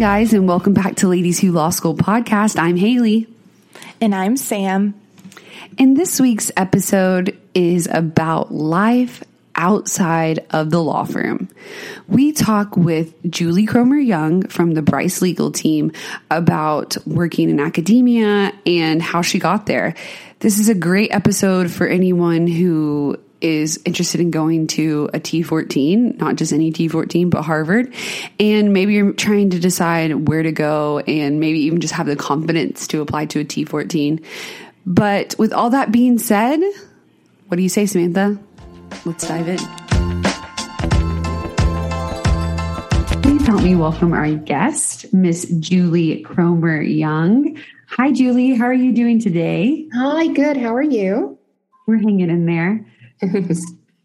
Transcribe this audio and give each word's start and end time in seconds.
Guys, 0.00 0.32
and 0.32 0.48
welcome 0.48 0.72
back 0.72 0.96
to 0.96 1.08
Ladies 1.08 1.38
Who 1.40 1.52
Law 1.52 1.68
School 1.68 1.94
podcast. 1.94 2.58
I'm 2.58 2.78
Haley. 2.78 3.26
And 4.00 4.14
I'm 4.14 4.38
Sam. 4.38 4.98
And 5.78 5.94
this 5.94 6.18
week's 6.18 6.50
episode 6.56 7.38
is 7.52 7.86
about 7.86 8.50
life 8.50 9.22
outside 9.54 10.46
of 10.52 10.70
the 10.70 10.82
law 10.82 11.04
firm. 11.04 11.50
We 12.08 12.32
talk 12.32 12.78
with 12.78 13.12
Julie 13.30 13.66
Cromer 13.66 13.98
Young 13.98 14.44
from 14.44 14.72
the 14.72 14.80
Bryce 14.80 15.20
legal 15.20 15.52
team 15.52 15.92
about 16.30 16.96
working 17.06 17.50
in 17.50 17.60
academia 17.60 18.54
and 18.64 19.02
how 19.02 19.20
she 19.20 19.38
got 19.38 19.66
there. 19.66 19.94
This 20.38 20.60
is 20.60 20.70
a 20.70 20.74
great 20.74 21.12
episode 21.12 21.70
for 21.70 21.86
anyone 21.86 22.46
who 22.46 23.18
is 23.40 23.80
interested 23.84 24.20
in 24.20 24.30
going 24.30 24.66
to 24.68 25.08
a 25.14 25.20
T14, 25.20 26.18
not 26.18 26.36
just 26.36 26.52
any 26.52 26.72
T14, 26.72 27.30
but 27.30 27.42
Harvard. 27.42 27.94
And 28.38 28.72
maybe 28.72 28.94
you're 28.94 29.12
trying 29.12 29.50
to 29.50 29.58
decide 29.58 30.28
where 30.28 30.42
to 30.42 30.52
go 30.52 30.98
and 31.00 31.40
maybe 31.40 31.60
even 31.60 31.80
just 31.80 31.94
have 31.94 32.06
the 32.06 32.16
confidence 32.16 32.86
to 32.88 33.00
apply 33.00 33.26
to 33.26 33.40
a 33.40 33.44
T14. 33.44 34.24
But 34.86 35.34
with 35.38 35.52
all 35.52 35.70
that 35.70 35.92
being 35.92 36.18
said, 36.18 36.60
what 37.48 37.56
do 37.56 37.62
you 37.62 37.68
say, 37.68 37.86
Samantha? 37.86 38.38
Let's 39.04 39.26
dive 39.26 39.48
in. 39.48 39.58
Please 43.22 43.46
help 43.46 43.62
me 43.62 43.74
welcome 43.74 44.12
our 44.12 44.30
guest, 44.32 45.12
Miss 45.12 45.48
Julie 45.60 46.22
Cromer 46.22 46.80
Young. 46.80 47.58
Hi, 47.88 48.12
Julie. 48.12 48.54
How 48.54 48.66
are 48.66 48.72
you 48.72 48.92
doing 48.92 49.20
today? 49.20 49.88
Hi, 49.94 50.28
good. 50.28 50.56
How 50.56 50.74
are 50.74 50.82
you? 50.82 51.38
We're 51.86 51.98
hanging 51.98 52.30
in 52.30 52.46
there. 52.46 52.86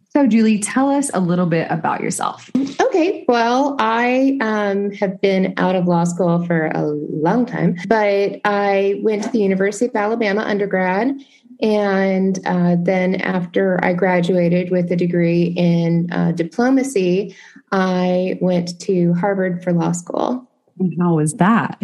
So, 0.09 0.27
Julie, 0.27 0.59
tell 0.59 0.89
us 0.89 1.11
a 1.13 1.19
little 1.19 1.45
bit 1.45 1.67
about 1.69 2.01
yourself. 2.01 2.49
Okay. 2.79 3.25
Well, 3.27 3.75
I 3.79 4.37
um, 4.41 4.91
have 4.91 5.19
been 5.19 5.53
out 5.57 5.75
of 5.75 5.87
law 5.87 6.05
school 6.05 6.45
for 6.45 6.67
a 6.67 6.83
long 6.83 7.45
time, 7.45 7.75
but 7.87 8.39
I 8.45 8.99
went 9.03 9.23
to 9.23 9.29
the 9.29 9.39
University 9.39 9.87
of 9.87 9.95
Alabama 9.95 10.41
undergrad. 10.41 11.19
And 11.61 12.39
uh, 12.45 12.75
then, 12.81 13.15
after 13.15 13.83
I 13.83 13.93
graduated 13.93 14.71
with 14.71 14.91
a 14.91 14.95
degree 14.95 15.53
in 15.57 16.11
uh, 16.11 16.31
diplomacy, 16.31 17.35
I 17.71 18.37
went 18.41 18.79
to 18.81 19.13
Harvard 19.13 19.63
for 19.63 19.71
law 19.71 19.93
school. 19.93 20.49
And 20.79 20.93
how 20.99 21.15
was 21.15 21.33
that? 21.35 21.81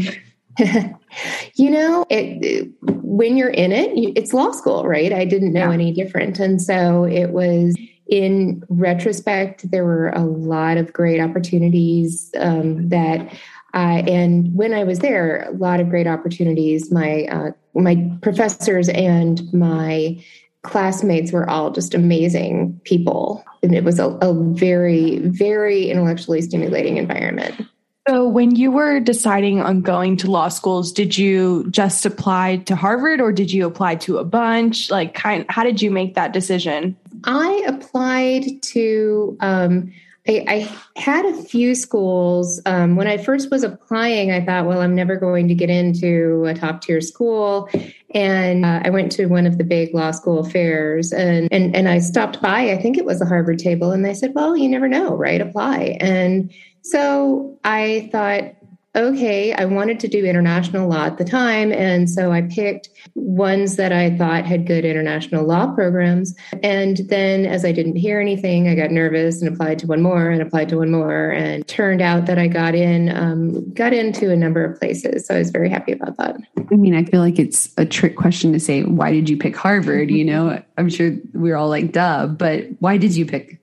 you 1.55 1.69
know, 1.69 2.05
it, 2.09 2.69
when 2.81 3.37
you're 3.37 3.49
in 3.49 3.71
it, 3.71 3.91
it's 4.15 4.33
law 4.33 4.51
school, 4.51 4.87
right? 4.87 5.13
I 5.13 5.25
didn't 5.25 5.53
know 5.53 5.67
yeah. 5.67 5.73
any 5.73 5.91
different. 5.91 6.39
And 6.39 6.61
so 6.61 7.05
it 7.05 7.29
was, 7.31 7.75
in 8.07 8.63
retrospect, 8.69 9.69
there 9.71 9.85
were 9.85 10.09
a 10.09 10.23
lot 10.23 10.77
of 10.77 10.91
great 10.93 11.19
opportunities 11.21 12.31
um, 12.37 12.89
that. 12.89 13.33
Uh, 13.73 14.03
and 14.05 14.53
when 14.53 14.73
I 14.73 14.83
was 14.83 14.99
there, 14.99 15.47
a 15.49 15.53
lot 15.53 15.79
of 15.79 15.89
great 15.89 16.07
opportunities. 16.07 16.91
My 16.91 17.23
uh, 17.31 17.51
my 17.73 18.11
professors 18.21 18.89
and 18.89 19.41
my 19.53 20.21
classmates 20.63 21.31
were 21.31 21.49
all 21.49 21.71
just 21.71 21.93
amazing 21.93 22.81
people, 22.83 23.45
and 23.63 23.73
it 23.73 23.85
was 23.85 23.97
a, 23.97 24.09
a 24.21 24.33
very, 24.33 25.19
very 25.19 25.89
intellectually 25.89 26.41
stimulating 26.41 26.97
environment. 26.97 27.65
So, 28.07 28.27
when 28.27 28.55
you 28.55 28.71
were 28.71 28.99
deciding 28.99 29.61
on 29.61 29.81
going 29.81 30.17
to 30.17 30.31
law 30.31 30.47
schools, 30.47 30.91
did 30.91 31.17
you 31.17 31.69
just 31.69 32.03
apply 32.03 32.57
to 32.65 32.75
Harvard 32.75 33.21
or 33.21 33.31
did 33.31 33.53
you 33.53 33.67
apply 33.67 33.95
to 33.95 34.17
a 34.17 34.23
bunch? 34.23 34.89
Like, 34.89 35.13
kind, 35.13 35.45
how 35.49 35.63
did 35.63 35.83
you 35.83 35.91
make 35.91 36.15
that 36.15 36.33
decision? 36.33 36.97
I 37.25 37.63
applied 37.67 38.63
to. 38.63 39.37
Um, 39.39 39.93
I, 40.27 40.45
I, 40.47 40.99
had 40.99 41.25
a 41.25 41.43
few 41.43 41.73
schools. 41.73 42.61
Um, 42.67 42.95
when 42.95 43.07
I 43.07 43.17
first 43.17 43.49
was 43.49 43.63
applying, 43.63 44.31
I 44.31 44.45
thought, 44.45 44.67
well, 44.67 44.81
I'm 44.81 44.93
never 44.93 45.15
going 45.15 45.47
to 45.47 45.55
get 45.55 45.71
into 45.71 46.45
a 46.45 46.53
top 46.53 46.81
tier 46.81 47.01
school. 47.01 47.69
And 48.13 48.63
uh, 48.63 48.81
I 48.85 48.91
went 48.91 49.11
to 49.13 49.25
one 49.25 49.47
of 49.47 49.57
the 49.57 49.63
big 49.63 49.95
law 49.95 50.11
school 50.11 50.43
fairs 50.43 51.11
and, 51.11 51.47
and, 51.51 51.75
and 51.75 51.89
I 51.89 51.99
stopped 51.99 52.39
by, 52.39 52.69
I 52.69 52.77
think 52.77 52.97
it 52.97 53.05
was 53.05 53.17
the 53.17 53.25
Harvard 53.25 53.57
table, 53.57 53.91
and 53.91 54.05
they 54.05 54.13
said, 54.13 54.33
well, 54.35 54.55
you 54.55 54.69
never 54.69 54.87
know, 54.87 55.15
right? 55.15 55.41
Apply. 55.41 55.97
And 55.99 56.53
so 56.81 57.59
I 57.63 58.09
thought, 58.11 58.55
okay, 58.93 59.53
I 59.53 59.63
wanted 59.63 60.01
to 60.01 60.07
do 60.09 60.25
international 60.25 60.89
law 60.89 61.05
at 61.05 61.17
the 61.17 61.23
time. 61.23 61.71
And 61.71 62.09
so 62.09 62.33
I 62.33 62.41
picked 62.41 62.89
ones 63.15 63.77
that 63.77 63.93
I 63.93 64.17
thought 64.17 64.45
had 64.45 64.67
good 64.67 64.83
international 64.83 65.45
law 65.45 65.73
programs. 65.73 66.35
And 66.61 66.97
then 67.07 67.45
as 67.45 67.63
I 67.63 67.71
didn't 67.71 67.95
hear 67.95 68.19
anything, 68.19 68.67
I 68.67 68.75
got 68.75 68.91
nervous 68.91 69.41
and 69.41 69.53
applied 69.53 69.79
to 69.79 69.87
one 69.87 70.01
more 70.01 70.29
and 70.29 70.41
applied 70.41 70.67
to 70.69 70.77
one 70.77 70.91
more. 70.91 71.29
And 71.29 71.65
turned 71.69 72.01
out 72.01 72.25
that 72.25 72.37
I 72.37 72.47
got 72.47 72.75
in, 72.75 73.15
um, 73.15 73.73
got 73.73 73.93
into 73.93 74.29
a 74.29 74.35
number 74.35 74.65
of 74.65 74.77
places. 74.77 75.25
So 75.25 75.35
I 75.35 75.37
was 75.37 75.51
very 75.51 75.69
happy 75.69 75.93
about 75.93 76.17
that. 76.17 76.35
I 76.57 76.75
mean, 76.75 76.93
I 76.93 77.05
feel 77.05 77.21
like 77.21 77.39
it's 77.39 77.69
a 77.77 77.85
trick 77.85 78.17
question 78.17 78.51
to 78.51 78.59
say, 78.59 78.83
why 78.83 79.11
did 79.11 79.29
you 79.29 79.37
pick 79.37 79.55
Harvard? 79.55 80.11
You 80.11 80.25
know, 80.25 80.61
I'm 80.77 80.89
sure 80.89 81.13
we're 81.33 81.55
all 81.55 81.69
like, 81.69 81.93
duh, 81.93 82.27
but 82.27 82.65
why 82.79 82.97
did 82.97 83.15
you 83.15 83.25
pick? 83.25 83.61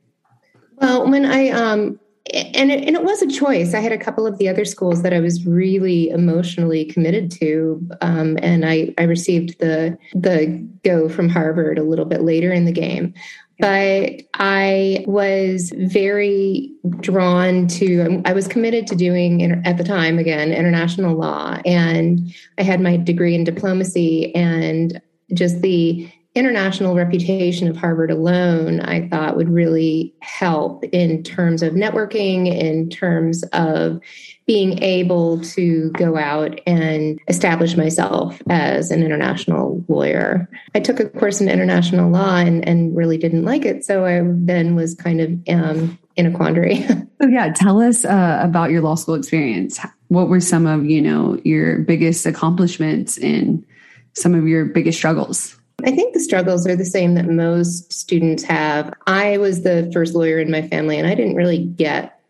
Well, 0.76 1.10
when 1.10 1.26
I, 1.26 1.50
um, 1.50 2.00
and 2.34 2.70
it, 2.70 2.84
and 2.86 2.96
it 2.96 3.04
was 3.04 3.22
a 3.22 3.28
choice. 3.28 3.74
I 3.74 3.80
had 3.80 3.92
a 3.92 3.98
couple 3.98 4.26
of 4.26 4.38
the 4.38 4.48
other 4.48 4.64
schools 4.64 5.02
that 5.02 5.12
I 5.12 5.20
was 5.20 5.46
really 5.46 6.10
emotionally 6.10 6.84
committed 6.84 7.30
to, 7.32 7.86
um, 8.00 8.38
and 8.42 8.64
I, 8.64 8.94
I 8.98 9.04
received 9.04 9.58
the 9.60 9.96
the 10.14 10.66
go 10.84 11.08
from 11.08 11.28
Harvard 11.28 11.78
a 11.78 11.82
little 11.82 12.04
bit 12.04 12.22
later 12.22 12.52
in 12.52 12.64
the 12.64 12.72
game. 12.72 13.14
But 13.60 14.22
I 14.34 15.04
was 15.08 15.72
very 15.76 16.72
drawn 17.00 17.66
to. 17.68 18.22
I 18.24 18.32
was 18.32 18.46
committed 18.46 18.86
to 18.88 18.96
doing 18.96 19.42
at 19.64 19.78
the 19.78 19.84
time 19.84 20.18
again 20.18 20.52
international 20.52 21.16
law, 21.16 21.58
and 21.64 22.20
I 22.58 22.62
had 22.62 22.80
my 22.80 22.96
degree 22.96 23.34
in 23.34 23.44
diplomacy, 23.44 24.34
and 24.34 25.00
just 25.34 25.60
the 25.60 26.08
international 26.38 26.94
reputation 26.94 27.68
of 27.68 27.76
Harvard 27.76 28.10
alone, 28.10 28.80
I 28.80 29.08
thought 29.08 29.36
would 29.36 29.50
really 29.50 30.14
help 30.20 30.84
in 30.84 31.22
terms 31.22 31.62
of 31.62 31.74
networking, 31.74 32.46
in 32.46 32.88
terms 32.88 33.42
of 33.52 34.00
being 34.46 34.82
able 34.82 35.40
to 35.40 35.90
go 35.90 36.16
out 36.16 36.58
and 36.66 37.20
establish 37.28 37.76
myself 37.76 38.40
as 38.48 38.90
an 38.90 39.02
international 39.02 39.84
lawyer. 39.88 40.48
I 40.74 40.80
took 40.80 41.00
a 41.00 41.08
course 41.10 41.42
in 41.42 41.50
international 41.50 42.10
law 42.10 42.36
and, 42.36 42.66
and 42.66 42.96
really 42.96 43.18
didn't 43.18 43.44
like 43.44 43.66
it. 43.66 43.84
So 43.84 44.06
I 44.06 44.22
then 44.24 44.74
was 44.74 44.94
kind 44.94 45.20
of 45.20 45.54
um, 45.54 45.98
in 46.16 46.24
a 46.24 46.30
quandary. 46.30 46.82
so 46.86 47.28
yeah, 47.28 47.52
tell 47.52 47.82
us 47.82 48.06
uh, 48.06 48.40
about 48.42 48.70
your 48.70 48.80
law 48.80 48.94
school 48.94 49.16
experience. 49.16 49.78
What 50.08 50.30
were 50.30 50.40
some 50.40 50.66
of, 50.66 50.86
you 50.86 51.02
know, 51.02 51.38
your 51.44 51.80
biggest 51.80 52.24
accomplishments 52.24 53.18
and 53.18 53.66
some 54.14 54.34
of 54.34 54.48
your 54.48 54.64
biggest 54.64 54.96
struggles? 54.96 55.57
I 55.84 55.92
think 55.92 56.12
the 56.12 56.20
struggles 56.20 56.66
are 56.66 56.76
the 56.76 56.84
same 56.84 57.14
that 57.14 57.26
most 57.26 57.92
students 57.92 58.42
have. 58.42 58.92
I 59.06 59.38
was 59.38 59.62
the 59.62 59.90
first 59.92 60.14
lawyer 60.14 60.38
in 60.40 60.50
my 60.50 60.66
family, 60.66 60.98
and 60.98 61.06
I 61.06 61.14
didn't 61.14 61.36
really 61.36 61.64
get 61.64 62.20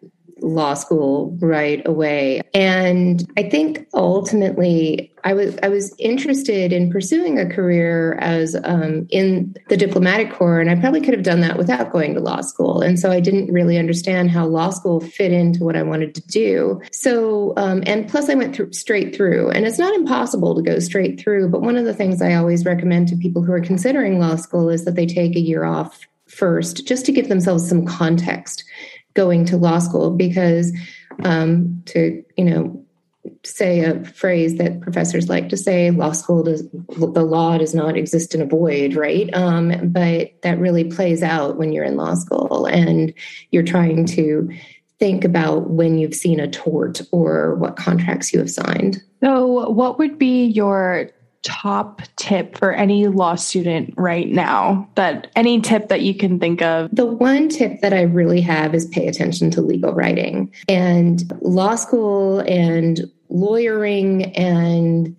law 0.41 0.75
school 0.75 1.37
right 1.41 1.87
away. 1.87 2.43
And 2.55 3.27
I 3.37 3.49
think 3.49 3.87
ultimately, 3.95 5.13
I 5.29 5.35
was 5.35 5.59
I 5.63 5.69
was 5.69 5.95
interested 5.99 6.73
in 6.73 6.91
pursuing 6.91 7.39
a 7.39 7.47
career 7.47 8.15
as 8.15 8.57
um, 8.65 9.07
in 9.11 9.55
the 9.69 9.77
diplomatic 9.77 10.33
corps, 10.33 10.59
and 10.59 10.71
I 10.71 10.77
probably 10.77 11.03
could 11.03 11.13
have 11.13 11.23
done 11.23 11.41
that 11.41 11.59
without 11.59 11.93
going 11.93 12.15
to 12.15 12.21
law 12.21 12.41
school. 12.41 12.81
And 12.81 12.99
so 12.99 13.11
I 13.11 13.21
didn't 13.21 13.53
really 13.53 13.77
understand 13.77 14.31
how 14.31 14.47
law 14.47 14.71
school 14.71 15.01
fit 15.01 15.31
into 15.31 15.65
what 15.65 15.77
I 15.77 15.83
wanted 15.83 16.15
to 16.15 16.27
do. 16.29 16.81
So 16.93 17.53
um, 17.59 17.83
and 17.85 18.09
plus 18.09 18.31
I 18.31 18.35
went 18.37 18.57
through 18.57 18.73
straight 18.73 19.15
through, 19.15 19.51
and 19.51 19.67
it's 19.67 19.79
not 19.79 19.95
impossible 19.95 20.55
to 20.55 20.63
go 20.63 20.79
straight 20.79 21.21
through. 21.21 21.51
But 21.51 21.61
one 21.61 21.77
of 21.77 21.85
the 21.85 21.95
things 21.95 22.23
I 22.23 22.33
always 22.33 22.65
recommend 22.65 23.09
to 23.09 23.17
people 23.17 23.43
who 23.43 23.53
are 23.53 23.61
considering 23.61 24.19
law 24.19 24.37
school 24.37 24.71
is 24.71 24.87
that 24.87 24.95
they 24.95 25.05
take 25.05 25.37
a 25.37 25.41
year 25.41 25.65
off 25.65 26.07
first, 26.25 26.87
just 26.87 27.05
to 27.05 27.13
give 27.13 27.29
themselves 27.29 27.69
some 27.69 27.85
context 27.85 28.65
going 29.13 29.45
to 29.45 29.59
law 29.59 29.79
school, 29.79 30.11
because 30.11 30.73
um, 31.23 31.83
to 31.85 32.25
you 32.39 32.45
know 32.47 32.83
say 33.45 33.81
a 33.81 34.05
phrase 34.05 34.57
that 34.57 34.81
professors 34.81 35.29
like 35.29 35.49
to 35.49 35.57
say 35.57 35.91
law 35.91 36.13
school 36.13 36.43
does 36.43 36.69
the 36.71 37.23
law 37.23 37.59
does 37.59 37.75
not 37.75 37.97
exist 37.97 38.35
in 38.35 38.43
a 38.43 38.47
void 38.47 38.95
right? 38.95 39.33
Um, 39.35 39.91
but 39.93 40.33
that 40.43 40.59
really 40.59 40.85
plays 40.85 41.23
out 41.23 41.57
when 41.57 41.73
you're 41.73 41.85
in 41.85 41.97
law 41.97 42.15
school 42.15 42.67
and 42.67 43.13
you're 43.51 43.63
trying 43.63 44.07
to 44.07 44.51
think 44.99 45.25
about 45.25 45.71
when 45.71 45.99
you've 45.99 46.15
seen 46.15 46.41
a 46.41 46.49
tort 46.49 47.01
or 47.13 47.55
what 47.57 47.77
contracts 47.77 48.33
you 48.33 48.41
have 48.41 48.51
signed. 48.51 49.03
So 49.23 49.71
what 49.71 49.99
would 49.99 50.19
be 50.19 50.47
your 50.47 51.11
top 51.43 52.03
tip 52.17 52.59
for 52.59 52.73
any 52.73 53.07
law 53.07 53.35
student 53.35 53.95
right 53.97 54.29
now 54.29 54.89
that 54.97 55.31
any 55.37 55.61
tip 55.61 55.89
that 55.89 56.03
you 56.03 56.15
can 56.15 56.39
think 56.39 56.63
of? 56.63 56.91
The 56.93 57.07
one 57.07 57.49
tip 57.49 57.81
that 57.81 57.95
i 57.95 58.03
really 58.03 58.41
have 58.41 58.75
is 58.75 58.87
pay 58.87 59.07
attention 59.07 59.51
to 59.53 59.63
legal 59.63 59.93
writing. 59.95 60.53
And 60.69 61.33
law 61.41 61.77
school 61.77 62.41
and 62.41 63.01
lawyering 63.29 64.37
and 64.37 65.17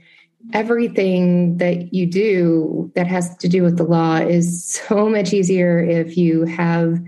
everything 0.54 1.58
that 1.58 1.94
you 1.94 2.06
do 2.06 2.92
that 2.96 3.08
has 3.08 3.36
to 3.38 3.48
do 3.48 3.64
with 3.64 3.78
the 3.78 3.84
law 3.84 4.16
is 4.16 4.66
so 4.66 5.10
much 5.10 5.34
easier 5.34 5.80
if 5.80 6.18
you 6.18 6.46
have 6.46 7.00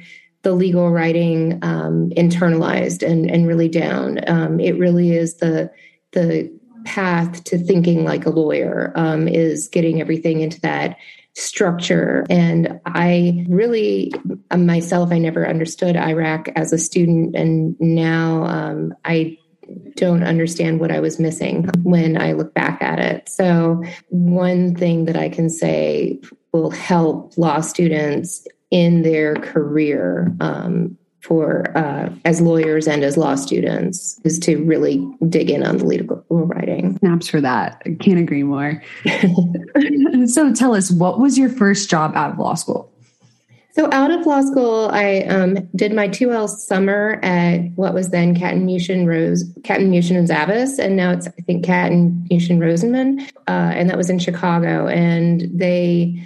the 0.44 0.54
legal 0.54 0.90
writing 0.90 1.60
um, 1.62 2.10
internalized 2.18 3.08
and, 3.08 3.30
and 3.30 3.48
really 3.48 3.70
down. 3.70 4.20
Um, 4.28 4.60
it 4.60 4.78
really 4.78 5.12
is 5.12 5.38
the 5.38 5.72
the 6.14 6.52
path 6.84 7.44
to 7.46 7.58
thinking 7.58 8.04
like 8.04 8.26
a 8.26 8.32
lawyer 8.32 8.92
um, 8.96 9.28
is 9.28 9.68
getting 9.68 10.02
everything 10.02 10.42
into 10.42 10.60
that 10.62 10.98
structure. 11.36 12.26
And 12.30 12.82
I 12.86 13.46
really, 13.48 14.12
myself, 14.56 15.12
I 15.12 15.18
never 15.18 15.48
understood 15.48 15.96
IRAC 15.96 16.52
as 16.56 16.74
a 16.74 16.78
student, 16.78 17.36
and 17.36 17.80
now 17.80 18.46
um, 18.46 18.94
I 19.06 19.38
don't 19.96 20.24
understand 20.24 20.80
what 20.80 20.92
I 20.92 21.00
was 21.00 21.20
missing 21.20 21.70
when 21.84 22.20
I 22.20 22.34
look 22.34 22.54
back 22.54 22.82
at 22.82 23.00
it. 23.00 23.30
So, 23.30 23.84
one 24.10 24.76
thing 24.76 25.06
that 25.06 25.16
I 25.16 25.30
can 25.30 25.50
say 25.50 26.20
will 26.54 26.72
help 26.72 27.38
law 27.38 27.62
students 27.62 28.48
in 28.72 29.04
their 29.04 29.36
career 29.36 30.36
um, 30.40 30.98
for 31.22 31.76
uh, 31.78 32.10
as 32.26 32.42
lawyers 32.42 32.88
and 32.88 33.04
as 33.04 33.16
law 33.16 33.36
students 33.36 34.20
is 34.24 34.40
to 34.40 34.58
really 34.64 35.08
dig 35.30 35.50
in 35.50 35.64
on 35.64 35.78
the 35.78 35.86
legal 35.86 36.26
writing. 36.30 36.98
Snaps 36.98 37.28
for 37.28 37.42
that. 37.42 37.82
Can't 38.00 38.20
agree 38.20 38.44
more. 38.44 38.82
so, 40.26 40.54
tell 40.54 40.76
us, 40.76 40.92
what 40.92 41.20
was 41.20 41.38
your 41.38 41.50
first 41.50 41.90
job 41.90 42.16
out 42.16 42.32
of 42.32 42.40
law 42.40 42.56
school? 42.56 42.91
So 43.74 43.88
out 43.94 44.12
of 44.12 44.26
law 44.26 44.42
school, 44.42 44.90
I 44.92 45.22
um, 45.22 45.70
did 45.76 45.94
my 45.94 46.10
2L 46.10 46.50
summer 46.50 47.20
at 47.24 47.72
what 47.76 47.94
was 47.94 48.10
then 48.10 48.36
Katten 48.36 48.66
Muchin 48.66 49.08
Rose, 49.08 49.46
Katten 49.62 49.90
Muchin 49.90 50.18
and 50.18 50.28
Zavis, 50.28 50.78
and 50.78 50.98
now 50.98 51.12
it's 51.12 51.28
I 51.28 51.42
think 51.46 51.66
Katten 51.66 52.28
Muchin 52.30 52.58
Rosenman, 52.58 53.22
uh, 53.48 53.72
and 53.74 53.90
that 53.90 53.98
was 53.98 54.10
in 54.10 54.20
Chicago. 54.20 54.88
And 54.88 55.50
they 55.54 56.22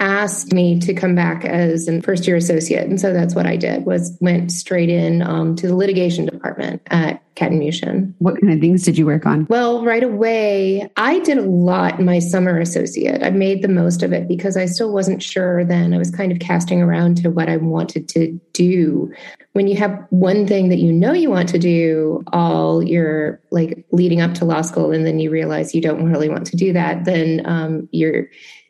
asked 0.00 0.52
me 0.52 0.78
to 0.78 0.94
come 0.94 1.14
back 1.14 1.44
as 1.44 1.88
a 1.88 2.00
first 2.02 2.26
year 2.26 2.36
associate 2.36 2.86
and 2.86 3.00
so 3.00 3.12
that's 3.12 3.34
what 3.34 3.46
i 3.46 3.56
did 3.56 3.84
was 3.84 4.16
went 4.20 4.52
straight 4.52 4.88
in 4.88 5.22
um, 5.22 5.56
to 5.56 5.66
the 5.66 5.74
litigation 5.74 6.24
department 6.24 6.80
at 6.86 7.22
Muchin. 7.46 8.14
What 8.18 8.40
kind 8.40 8.52
of 8.52 8.60
things 8.60 8.82
did 8.82 8.98
you 8.98 9.06
work 9.06 9.26
on? 9.26 9.46
Well, 9.48 9.84
right 9.84 10.02
away, 10.02 10.88
I 10.96 11.20
did 11.20 11.38
a 11.38 11.42
lot 11.42 11.98
in 11.98 12.04
my 12.04 12.18
summer 12.18 12.58
associate. 12.58 13.22
I 13.22 13.30
made 13.30 13.62
the 13.62 13.68
most 13.68 14.02
of 14.02 14.12
it 14.12 14.28
because 14.28 14.56
I 14.56 14.66
still 14.66 14.92
wasn't 14.92 15.22
sure 15.22 15.64
then. 15.64 15.94
I 15.94 15.98
was 15.98 16.10
kind 16.10 16.32
of 16.32 16.38
casting 16.40 16.82
around 16.82 17.18
to 17.18 17.30
what 17.30 17.48
I 17.48 17.56
wanted 17.56 18.08
to 18.10 18.38
do. 18.52 19.12
When 19.52 19.68
you 19.68 19.76
have 19.76 20.06
one 20.10 20.46
thing 20.46 20.68
that 20.68 20.78
you 20.78 20.92
know 20.92 21.12
you 21.12 21.30
want 21.30 21.48
to 21.50 21.58
do 21.58 22.22
all 22.32 22.82
your 22.82 23.40
like 23.50 23.84
leading 23.92 24.20
up 24.20 24.34
to 24.34 24.44
law 24.44 24.62
school, 24.62 24.92
and 24.92 25.06
then 25.06 25.18
you 25.18 25.30
realize 25.30 25.74
you 25.74 25.80
don't 25.80 26.10
really 26.10 26.28
want 26.28 26.46
to 26.48 26.56
do 26.56 26.72
that, 26.72 27.04
then 27.04 27.42
um, 27.44 27.88
you're 27.92 28.26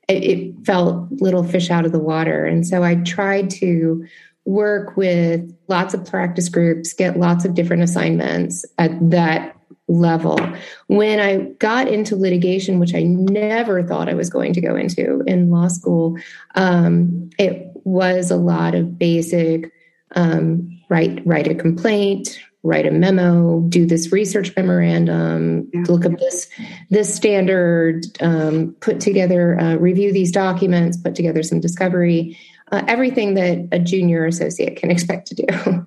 it, 0.09 0.55
felt 0.65 1.11
little 1.13 1.45
fish 1.45 1.71
out 1.71 1.87
of 1.87 1.93
the 1.93 1.99
water. 1.99 2.45
And 2.45 2.67
so 2.67 2.83
I 2.83 2.97
tried 2.97 3.51
to 3.51 4.05
work 4.45 4.97
with 4.97 5.55
lots 5.69 5.95
of 5.95 6.05
practice 6.07 6.49
groups, 6.49 6.93
get 6.93 7.19
lots 7.19 7.45
of 7.45 7.55
different 7.55 7.83
assignments 7.83 8.65
at 8.79 8.91
that 9.11 9.55
level. 9.89 10.39
When 10.87 11.21
I 11.21 11.53
got 11.59 11.89
into 11.89 12.17
litigation, 12.17 12.79
which 12.79 12.95
I 12.95 13.03
never 13.03 13.83
thought 13.83 14.09
I 14.09 14.15
was 14.15 14.31
going 14.31 14.53
to 14.55 14.61
go 14.61 14.77
into 14.77 15.23
in 15.27 15.51
law 15.51 15.69
school, 15.69 16.17
um, 16.55 17.31
it 17.39 17.71
was 17.85 18.31
a 18.31 18.37
lot 18.37 18.75
of 18.75 18.99
basic 18.99 19.73
um, 20.15 20.79
write 20.89 21.25
write 21.27 21.49
a 21.49 21.55
complaint, 21.55 22.39
write 22.63 22.87
a 22.87 22.91
memo, 22.91 23.61
do 23.69 23.87
this 23.87 24.13
research 24.13 24.53
memorandum, 24.57 25.69
yeah. 25.73 25.85
look 25.89 26.05
up 26.05 26.19
this 26.19 26.49
this 26.91 27.15
standard, 27.15 28.05
um, 28.21 28.75
put 28.81 29.01
together, 29.01 29.59
uh, 29.61 29.77
review 29.77 30.13
these 30.13 30.33
documents, 30.33 30.97
put 30.97 31.15
together 31.15 31.43
some 31.43 31.61
discovery, 31.61 32.37
uh, 32.73 32.83
everything 32.89 33.35
that 33.35 33.69
a 33.73 33.79
junior 33.79 34.27
associate 34.27 34.77
can 34.77 34.91
expect 34.97 35.29
to 35.29 35.35
do 35.35 35.87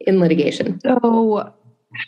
in 0.00 0.20
litigation. 0.20 0.80
So, 0.80 1.52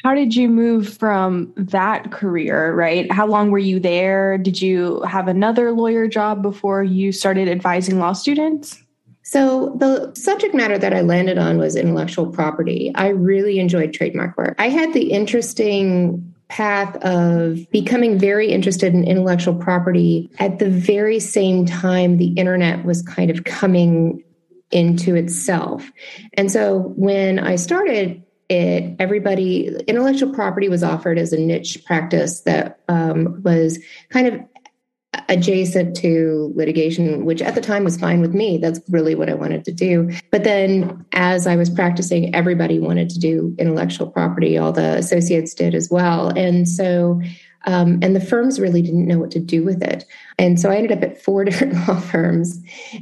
how 0.05 0.15
did 0.15 0.37
you 0.37 0.49
move 0.49 0.97
from 0.97 1.53
that 1.57 2.13
career? 2.13 2.75
Right? 2.75 3.11
How 3.13 3.27
long 3.27 3.51
were 3.51 3.59
you 3.59 3.79
there? 3.79 4.39
Did 4.39 4.61
you 4.61 5.03
have 5.03 5.29
another 5.29 5.73
lawyer 5.73 6.09
job 6.09 6.43
before 6.43 6.83
you 6.83 7.13
started 7.13 7.49
advising 7.49 7.99
law 7.99 8.13
students? 8.13 8.83
So, 9.31 9.77
the 9.79 10.13
subject 10.17 10.57
matter 10.57 10.77
that 10.77 10.93
I 10.93 11.03
landed 11.03 11.39
on 11.39 11.57
was 11.57 11.77
intellectual 11.77 12.27
property. 12.27 12.91
I 12.97 13.11
really 13.11 13.61
enjoyed 13.61 13.95
trademark 13.95 14.37
work. 14.37 14.57
I 14.59 14.69
had 14.69 14.93
the 14.93 15.13
interesting 15.13 16.35
path 16.49 16.97
of 17.05 17.71
becoming 17.71 18.19
very 18.19 18.51
interested 18.51 18.93
in 18.93 19.05
intellectual 19.05 19.55
property 19.55 20.29
at 20.41 20.59
the 20.59 20.69
very 20.69 21.21
same 21.21 21.65
time 21.65 22.17
the 22.17 22.33
internet 22.33 22.85
was 22.85 23.03
kind 23.03 23.31
of 23.31 23.45
coming 23.45 24.25
into 24.73 25.15
itself. 25.15 25.89
And 26.35 26.51
so, 26.51 26.93
when 26.97 27.39
I 27.39 27.55
started, 27.55 28.25
it 28.49 28.97
everybody 28.99 29.69
intellectual 29.87 30.35
property 30.35 30.69
was 30.69 30.83
offered 30.83 31.21
as 31.21 31.33
a 31.33 31.39
niche 31.39 31.85
practice 31.87 32.41
that 32.41 32.81
um, 32.89 33.41
was 33.45 33.79
kind 34.09 34.27
of 34.27 34.41
adjacent 35.29 35.97
to 35.97 36.53
litigation, 36.55 37.25
which 37.25 37.43
at 37.43 37.55
the 37.55 37.61
time 37.61 37.85
was 37.85 37.99
fine 37.99 38.21
with 38.21 38.35
me. 38.35 38.59
That's 38.59 38.81
really 38.89 39.15
what 39.15 39.29
I 39.29 39.35
wanted 39.35 39.65
to 39.65 39.73
do. 39.73 40.11
But 40.31 40.45
then 40.45 41.05
as 41.13 41.47
I 41.47 41.57
was 41.57 41.69
practicing, 41.69 42.35
everybody 42.35 42.79
wanted 42.79 43.11
to 43.11 43.19
do 43.19 43.55
intellectual 43.59 44.09
property. 44.09 44.57
All 44.57 44.73
the 44.73 44.97
associates 44.97 45.55
did 45.55 45.75
as 45.75 45.89
well. 45.91 46.29
And 46.29 46.69
so 46.69 47.21
um, 47.67 47.99
and 48.03 48.17
the 48.17 48.21
firms 48.21 48.59
really 48.59 48.83
didn't 48.83 49.07
know 49.07 49.19
what 49.19 49.31
to 49.33 49.41
do 49.41 49.63
with 49.63 49.83
it. 49.83 50.05
And 50.39 50.59
so 50.59 50.71
I 50.71 50.77
ended 50.77 50.93
up 50.93 51.03
at 51.03 51.23
four 51.23 51.45
different 51.51 51.75
law 51.87 52.01
firms 52.01 52.61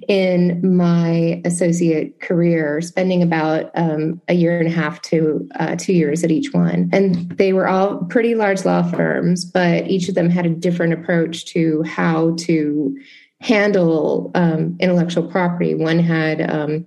in 0.08 0.76
my 0.76 1.40
associate 1.44 2.20
career, 2.20 2.80
spending 2.80 3.22
about 3.22 3.70
um, 3.74 4.20
a 4.28 4.34
year 4.34 4.58
and 4.58 4.68
a 4.68 4.72
half 4.72 5.00
to 5.02 5.48
uh, 5.58 5.76
two 5.76 5.92
years 5.92 6.24
at 6.24 6.30
each 6.30 6.52
one. 6.52 6.90
And 6.92 7.30
they 7.32 7.52
were 7.52 7.68
all 7.68 7.98
pretty 8.04 8.34
large 8.34 8.64
law 8.64 8.82
firms, 8.82 9.44
but 9.44 9.86
each 9.86 10.08
of 10.08 10.14
them 10.14 10.30
had 10.30 10.46
a 10.46 10.50
different 10.50 10.92
approach 10.92 11.46
to 11.46 11.82
how 11.84 12.34
to 12.38 12.96
handle 13.40 14.32
um, 14.34 14.76
intellectual 14.80 15.28
property. 15.28 15.74
One 15.74 16.00
had, 16.00 16.50
um, 16.50 16.86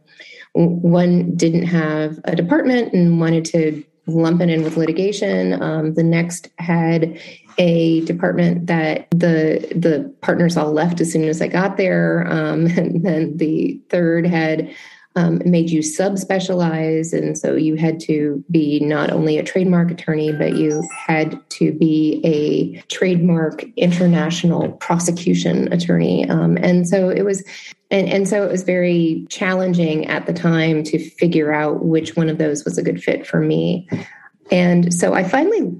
one 0.53 1.33
didn't 1.37 1.63
have 1.63 2.19
a 2.25 2.35
department 2.35 2.91
and 2.91 3.21
wanted 3.21 3.45
to 3.45 3.83
lump 4.07 4.41
it 4.41 4.49
in 4.49 4.63
with 4.63 4.77
litigation. 4.77 5.61
Um, 5.61 5.93
the 5.93 6.03
next 6.03 6.49
had 6.57 7.19
a 7.61 8.01
department 8.05 8.65
that 8.65 9.07
the 9.11 9.71
the 9.75 10.11
partners 10.21 10.57
all 10.57 10.73
left 10.73 10.99
as 10.99 11.11
soon 11.11 11.25
as 11.25 11.43
I 11.43 11.47
got 11.47 11.77
there, 11.77 12.25
um, 12.27 12.65
and 12.77 13.05
then 13.05 13.37
the 13.37 13.79
third 13.89 14.25
had 14.25 14.73
um, 15.15 15.41
made 15.45 15.69
you 15.69 15.81
subspecialize, 15.81 17.13
and 17.13 17.37
so 17.37 17.55
you 17.55 17.75
had 17.75 17.99
to 18.01 18.43
be 18.49 18.79
not 18.79 19.11
only 19.11 19.37
a 19.37 19.43
trademark 19.43 19.91
attorney, 19.91 20.31
but 20.31 20.55
you 20.55 20.81
had 21.05 21.39
to 21.49 21.71
be 21.73 22.19
a 22.23 22.81
trademark 22.87 23.63
international 23.75 24.71
prosecution 24.73 25.71
attorney, 25.71 26.27
um, 26.29 26.57
and 26.57 26.87
so 26.87 27.09
it 27.09 27.23
was. 27.23 27.43
And, 27.91 28.07
and 28.07 28.25
so 28.25 28.45
it 28.45 28.49
was 28.49 28.63
very 28.63 29.25
challenging 29.27 30.07
at 30.07 30.25
the 30.25 30.31
time 30.31 30.81
to 30.83 30.97
figure 30.97 31.51
out 31.51 31.83
which 31.83 32.15
one 32.15 32.29
of 32.29 32.37
those 32.37 32.63
was 32.63 32.77
a 32.77 32.81
good 32.81 33.03
fit 33.03 33.27
for 33.27 33.41
me. 33.41 33.85
And 34.51 34.93
so 34.93 35.13
I 35.13 35.23
finally 35.23 35.71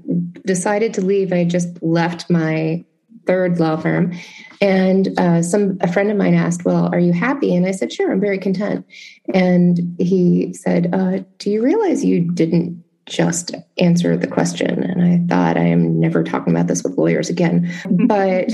decided 0.46 0.94
to 0.94 1.02
leave. 1.02 1.32
I 1.32 1.44
just 1.44 1.82
left 1.82 2.30
my 2.30 2.84
third 3.26 3.60
law 3.60 3.76
firm, 3.76 4.12
and 4.60 5.08
uh, 5.18 5.42
some 5.42 5.78
a 5.82 5.92
friend 5.92 6.10
of 6.10 6.16
mine 6.16 6.34
asked, 6.34 6.64
"Well, 6.64 6.88
are 6.92 6.98
you 6.98 7.12
happy?" 7.12 7.54
And 7.54 7.66
I 7.66 7.72
said, 7.72 7.92
"Sure, 7.92 8.10
I'm 8.10 8.20
very 8.20 8.38
content." 8.38 8.86
And 9.34 9.94
he 9.98 10.54
said, 10.54 10.92
uh, 10.94 11.20
"Do 11.38 11.50
you 11.50 11.62
realize 11.62 12.04
you 12.04 12.20
didn't 12.32 12.82
just 13.06 13.54
answer 13.78 14.16
the 14.16 14.26
question?" 14.26 14.82
And 14.82 15.02
I 15.02 15.22
thought, 15.28 15.58
"I 15.58 15.66
am 15.66 16.00
never 16.00 16.24
talking 16.24 16.54
about 16.54 16.66
this 16.66 16.82
with 16.82 16.96
lawyers 16.96 17.28
again." 17.28 17.70
but 18.06 18.52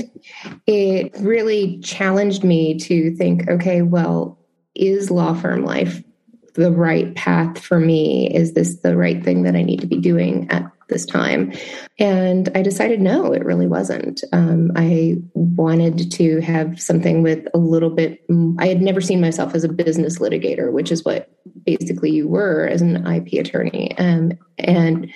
it 0.67 1.15
really 1.19 1.79
challenged 1.79 2.43
me 2.43 2.77
to 2.79 3.15
think, 3.15 3.49
"Okay, 3.49 3.81
well." 3.81 4.35
Is 4.75 5.11
law 5.11 5.33
firm 5.33 5.65
life 5.65 6.01
the 6.59 6.71
right 6.71 7.15
path 7.15 7.57
for 7.57 7.79
me? 7.79 8.29
Is 8.35 8.53
this 8.53 8.81
the 8.81 8.97
right 8.97 9.23
thing 9.23 9.43
that 9.43 9.55
I 9.55 9.63
need 9.63 9.79
to 9.79 9.87
be 9.87 9.97
doing 9.97 10.49
at 10.51 10.69
this 10.89 11.05
time? 11.05 11.53
And 11.97 12.49
I 12.53 12.61
decided 12.61 12.99
no, 12.99 13.31
it 13.31 13.45
really 13.45 13.67
wasn't. 13.67 14.23
Um, 14.33 14.71
I 14.75 15.15
wanted 15.33 16.11
to 16.11 16.41
have 16.41 16.81
something 16.81 17.23
with 17.23 17.47
a 17.53 17.57
little 17.57 17.89
bit, 17.89 18.21
I 18.59 18.67
had 18.67 18.81
never 18.81 18.99
seen 18.99 19.21
myself 19.21 19.55
as 19.55 19.63
a 19.63 19.69
business 19.69 20.19
litigator, 20.19 20.71
which 20.71 20.91
is 20.91 21.05
what 21.05 21.31
basically 21.65 22.11
you 22.11 22.27
were 22.27 22.67
as 22.67 22.81
an 22.81 23.07
IP 23.07 23.39
attorney. 23.39 23.97
Um, 23.97 24.33
and 24.57 25.11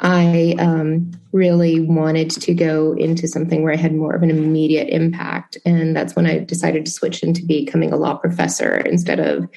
I 0.00 0.54
um, 0.58 1.12
really 1.32 1.80
wanted 1.80 2.30
to 2.30 2.54
go 2.54 2.94
into 2.94 3.26
something 3.26 3.62
where 3.62 3.72
I 3.72 3.76
had 3.76 3.94
more 3.94 4.14
of 4.14 4.22
an 4.22 4.30
immediate 4.30 4.88
impact. 4.88 5.58
And 5.64 5.94
that's 5.96 6.14
when 6.14 6.26
I 6.26 6.38
decided 6.38 6.86
to 6.86 6.92
switch 6.92 7.22
into 7.22 7.44
becoming 7.44 7.92
a 7.92 7.96
law 7.96 8.16
professor 8.16 8.76
instead 8.76 9.20
of 9.20 9.48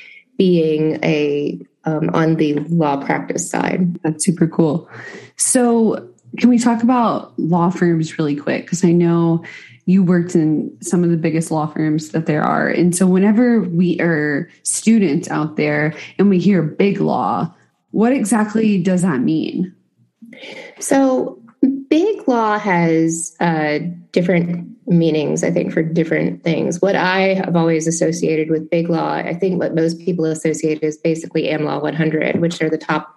being 0.41 0.97
a 1.03 1.55
um, 1.83 2.09
on 2.15 2.37
the 2.37 2.55
law 2.69 2.97
practice 2.97 3.47
side. 3.47 4.01
That's 4.01 4.25
super 4.25 4.47
cool. 4.47 4.89
So, 5.37 6.09
can 6.37 6.49
we 6.49 6.57
talk 6.57 6.81
about 6.81 7.37
law 7.37 7.69
firms 7.69 8.17
really 8.17 8.35
quick? 8.35 8.65
Because 8.65 8.83
I 8.83 8.91
know 8.91 9.43
you 9.85 10.01
worked 10.01 10.33
in 10.33 10.75
some 10.81 11.03
of 11.03 11.11
the 11.11 11.17
biggest 11.17 11.51
law 11.51 11.67
firms 11.67 12.09
that 12.09 12.25
there 12.25 12.41
are. 12.41 12.67
And 12.67 12.95
so, 12.95 13.05
whenever 13.05 13.61
we 13.61 13.99
are 13.99 14.49
students 14.63 15.29
out 15.29 15.57
there 15.57 15.93
and 16.17 16.27
we 16.27 16.39
hear 16.39 16.63
big 16.63 16.99
law, 16.99 17.53
what 17.91 18.11
exactly 18.11 18.81
does 18.81 19.03
that 19.03 19.21
mean? 19.21 19.75
So, 20.79 21.39
big 21.91 22.25
law 22.25 22.57
has 22.57 23.35
uh, 23.41 23.79
different 24.11 24.65
meanings, 24.87 25.43
I 25.43 25.51
think, 25.51 25.73
for 25.73 25.83
different 25.83 26.41
things. 26.41 26.81
What 26.81 26.95
I 26.95 27.33
have 27.33 27.57
always 27.57 27.85
associated 27.85 28.49
with 28.49 28.69
big 28.69 28.89
law, 28.89 29.15
I 29.15 29.33
think 29.33 29.59
what 29.59 29.75
most 29.75 29.99
people 29.99 30.23
associate 30.23 30.81
is 30.81 30.97
basically 30.97 31.49
AmLaw 31.49 31.81
100, 31.81 32.39
which 32.39 32.61
are 32.61 32.69
the 32.69 32.77
top 32.77 33.13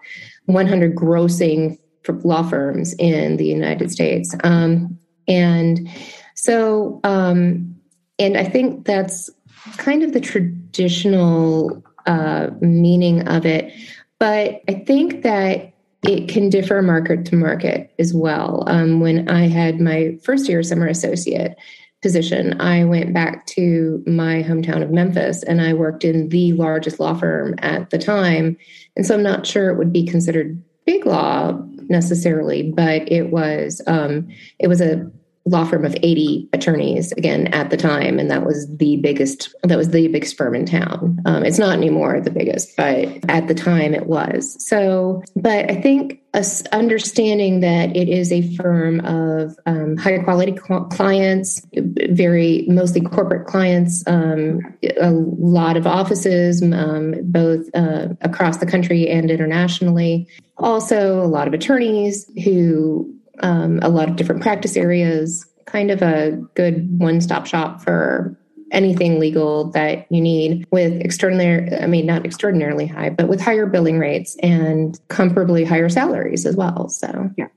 100 0.46 0.96
grossing 0.96 1.78
law 2.24 2.42
firms 2.42 2.94
in 2.98 3.36
the 3.36 3.46
United 3.46 3.92
States. 3.92 4.34
Um, 4.42 4.98
and 5.28 5.88
so, 6.34 7.00
um, 7.04 7.76
and 8.18 8.36
I 8.36 8.44
think 8.44 8.86
that's 8.86 9.30
kind 9.76 10.02
of 10.02 10.12
the 10.12 10.20
traditional 10.20 11.80
uh, 12.06 12.50
meaning 12.60 13.28
of 13.28 13.46
it. 13.46 13.72
But 14.18 14.62
I 14.68 14.82
think 14.84 15.22
that 15.22 15.73
it 16.06 16.28
can 16.28 16.50
differ 16.50 16.82
market 16.82 17.25
to 17.26 17.37
market 17.37 17.92
as 17.99 18.12
well. 18.12 18.64
Um, 18.66 19.00
when 19.00 19.28
I 19.28 19.49
had 19.49 19.80
my 19.80 20.18
first 20.23 20.49
year 20.49 20.62
summer 20.62 20.87
associate 20.87 21.56
position, 22.02 22.61
I 22.61 22.84
went 22.84 23.14
back 23.14 23.46
to 23.46 24.02
my 24.06 24.42
hometown 24.42 24.82
of 24.82 24.90
Memphis 24.90 25.42
and 25.42 25.61
I 25.61 25.73
worked 25.73 26.04
in 26.04 26.28
the 26.28 26.52
largest 26.52 27.00
law 27.00 27.14
firm 27.14 27.54
at 27.58 27.90
the 27.90 27.99
time. 27.99 28.56
And 28.96 29.06
so 29.06 29.14
I'm 29.14 29.23
not 29.23 29.46
sure 29.46 29.70
it 29.70 29.78
would 29.78 29.92
be 29.92 30.06
considered 30.06 30.62
big 30.84 31.06
law 31.06 31.58
necessarily, 31.88 32.70
but 32.70 33.11
it 33.11 33.30
was 33.30 33.80
um, 33.87 34.28
it 34.58 34.68
was 34.68 34.80
a 34.80 35.11
law 35.46 35.64
firm 35.64 35.84
of 35.84 35.94
80 36.02 36.48
attorneys 36.52 37.12
again 37.12 37.48
at 37.48 37.70
the 37.70 37.76
time 37.76 38.18
and 38.18 38.30
that 38.30 38.44
was 38.44 38.66
the 38.76 38.96
biggest 38.98 39.54
that 39.62 39.76
was 39.76 39.90
the 39.90 40.08
biggest 40.08 40.36
firm 40.36 40.54
in 40.54 40.64
town. 40.64 41.20
Um, 41.26 41.44
it's 41.44 41.58
not 41.58 41.76
anymore 41.76 42.20
the 42.20 42.30
biggest 42.30 42.76
but 42.76 43.08
at 43.28 43.48
the 43.48 43.54
time 43.54 43.94
it 43.94 44.06
was. 44.06 44.56
So 44.66 45.22
but 45.36 45.70
i 45.70 45.80
think 45.80 46.20
us 46.32 46.64
understanding 46.72 47.60
that 47.60 47.94
it 47.94 48.08
is 48.08 48.32
a 48.32 48.54
firm 48.56 49.00
of 49.00 49.56
um, 49.66 49.96
higher 49.96 50.22
quality 50.24 50.56
cl- 50.56 50.86
clients 50.86 51.62
very 51.74 52.64
mostly 52.68 53.00
corporate 53.00 53.46
clients 53.46 54.02
um, 54.08 54.60
a 55.00 55.12
lot 55.12 55.76
of 55.76 55.86
offices 55.86 56.62
um, 56.62 57.14
both 57.22 57.66
uh, 57.74 58.08
across 58.22 58.58
the 58.58 58.66
country 58.66 59.08
and 59.08 59.30
internationally. 59.30 60.26
Also 60.58 61.20
a 61.22 61.26
lot 61.26 61.48
of 61.48 61.54
attorneys 61.54 62.30
who 62.44 63.14
um, 63.40 63.80
a 63.82 63.88
lot 63.88 64.08
of 64.08 64.16
different 64.16 64.42
practice 64.42 64.76
areas, 64.76 65.46
kind 65.66 65.90
of 65.90 66.02
a 66.02 66.32
good 66.54 66.98
one 66.98 67.20
stop 67.20 67.46
shop 67.46 67.82
for 67.82 68.38
anything 68.70 69.20
legal 69.20 69.70
that 69.70 70.06
you 70.10 70.20
need 70.20 70.66
with 70.70 71.00
extraordinary, 71.00 71.72
I 71.76 71.86
mean, 71.86 72.06
not 72.06 72.24
extraordinarily 72.24 72.86
high, 72.86 73.10
but 73.10 73.28
with 73.28 73.40
higher 73.40 73.66
billing 73.66 73.98
rates 73.98 74.36
and 74.42 74.98
comparably 75.08 75.66
higher 75.66 75.88
salaries 75.88 76.44
as 76.44 76.56
well. 76.56 76.88
So, 76.88 77.30
yeah. 77.36 77.48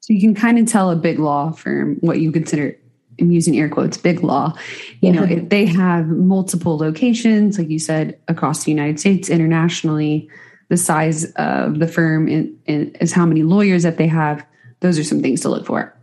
So 0.00 0.12
you 0.12 0.20
can 0.20 0.34
kind 0.34 0.58
of 0.58 0.66
tell 0.66 0.90
a 0.90 0.96
big 0.96 1.18
law 1.18 1.50
firm 1.50 1.96
what 2.00 2.20
you 2.20 2.32
consider 2.32 2.76
I'm 3.20 3.30
using 3.30 3.58
air 3.58 3.68
quotes, 3.68 3.98
big 3.98 4.22
law. 4.22 4.56
You 5.00 5.12
know, 5.12 5.24
if 5.24 5.48
they 5.50 5.66
have 5.66 6.06
multiple 6.06 6.78
locations, 6.78 7.58
like 7.58 7.68
you 7.68 7.78
said, 7.78 8.18
across 8.28 8.64
the 8.64 8.70
United 8.70 8.98
States, 8.98 9.28
internationally, 9.28 10.28
the 10.68 10.76
size 10.76 11.30
of 11.32 11.80
the 11.80 11.86
firm 11.86 12.28
is 12.66 13.12
how 13.12 13.26
many 13.26 13.42
lawyers 13.42 13.82
that 13.82 13.98
they 13.98 14.06
have 14.06 14.44
those 14.80 14.98
are 14.98 15.04
some 15.04 15.22
things 15.22 15.40
to 15.42 15.48
look 15.48 15.66
for. 15.66 15.94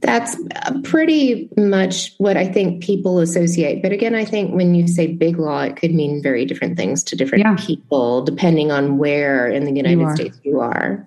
That's 0.00 0.36
uh, 0.54 0.80
pretty 0.84 1.48
much 1.56 2.14
what 2.18 2.36
I 2.36 2.46
think 2.46 2.82
people 2.82 3.18
associate. 3.18 3.82
But 3.82 3.92
again, 3.92 4.14
I 4.14 4.24
think 4.24 4.54
when 4.54 4.74
you 4.74 4.86
say 4.86 5.06
big 5.08 5.38
law, 5.38 5.62
it 5.62 5.76
could 5.76 5.92
mean 5.92 6.22
very 6.22 6.44
different 6.44 6.76
things 6.76 7.02
to 7.04 7.16
different 7.16 7.44
yeah. 7.44 7.56
people, 7.58 8.22
depending 8.22 8.70
on 8.70 8.98
where 8.98 9.48
in 9.48 9.64
the 9.64 9.72
United 9.72 10.00
you 10.00 10.14
States 10.14 10.40
you 10.42 10.60
are. 10.60 11.06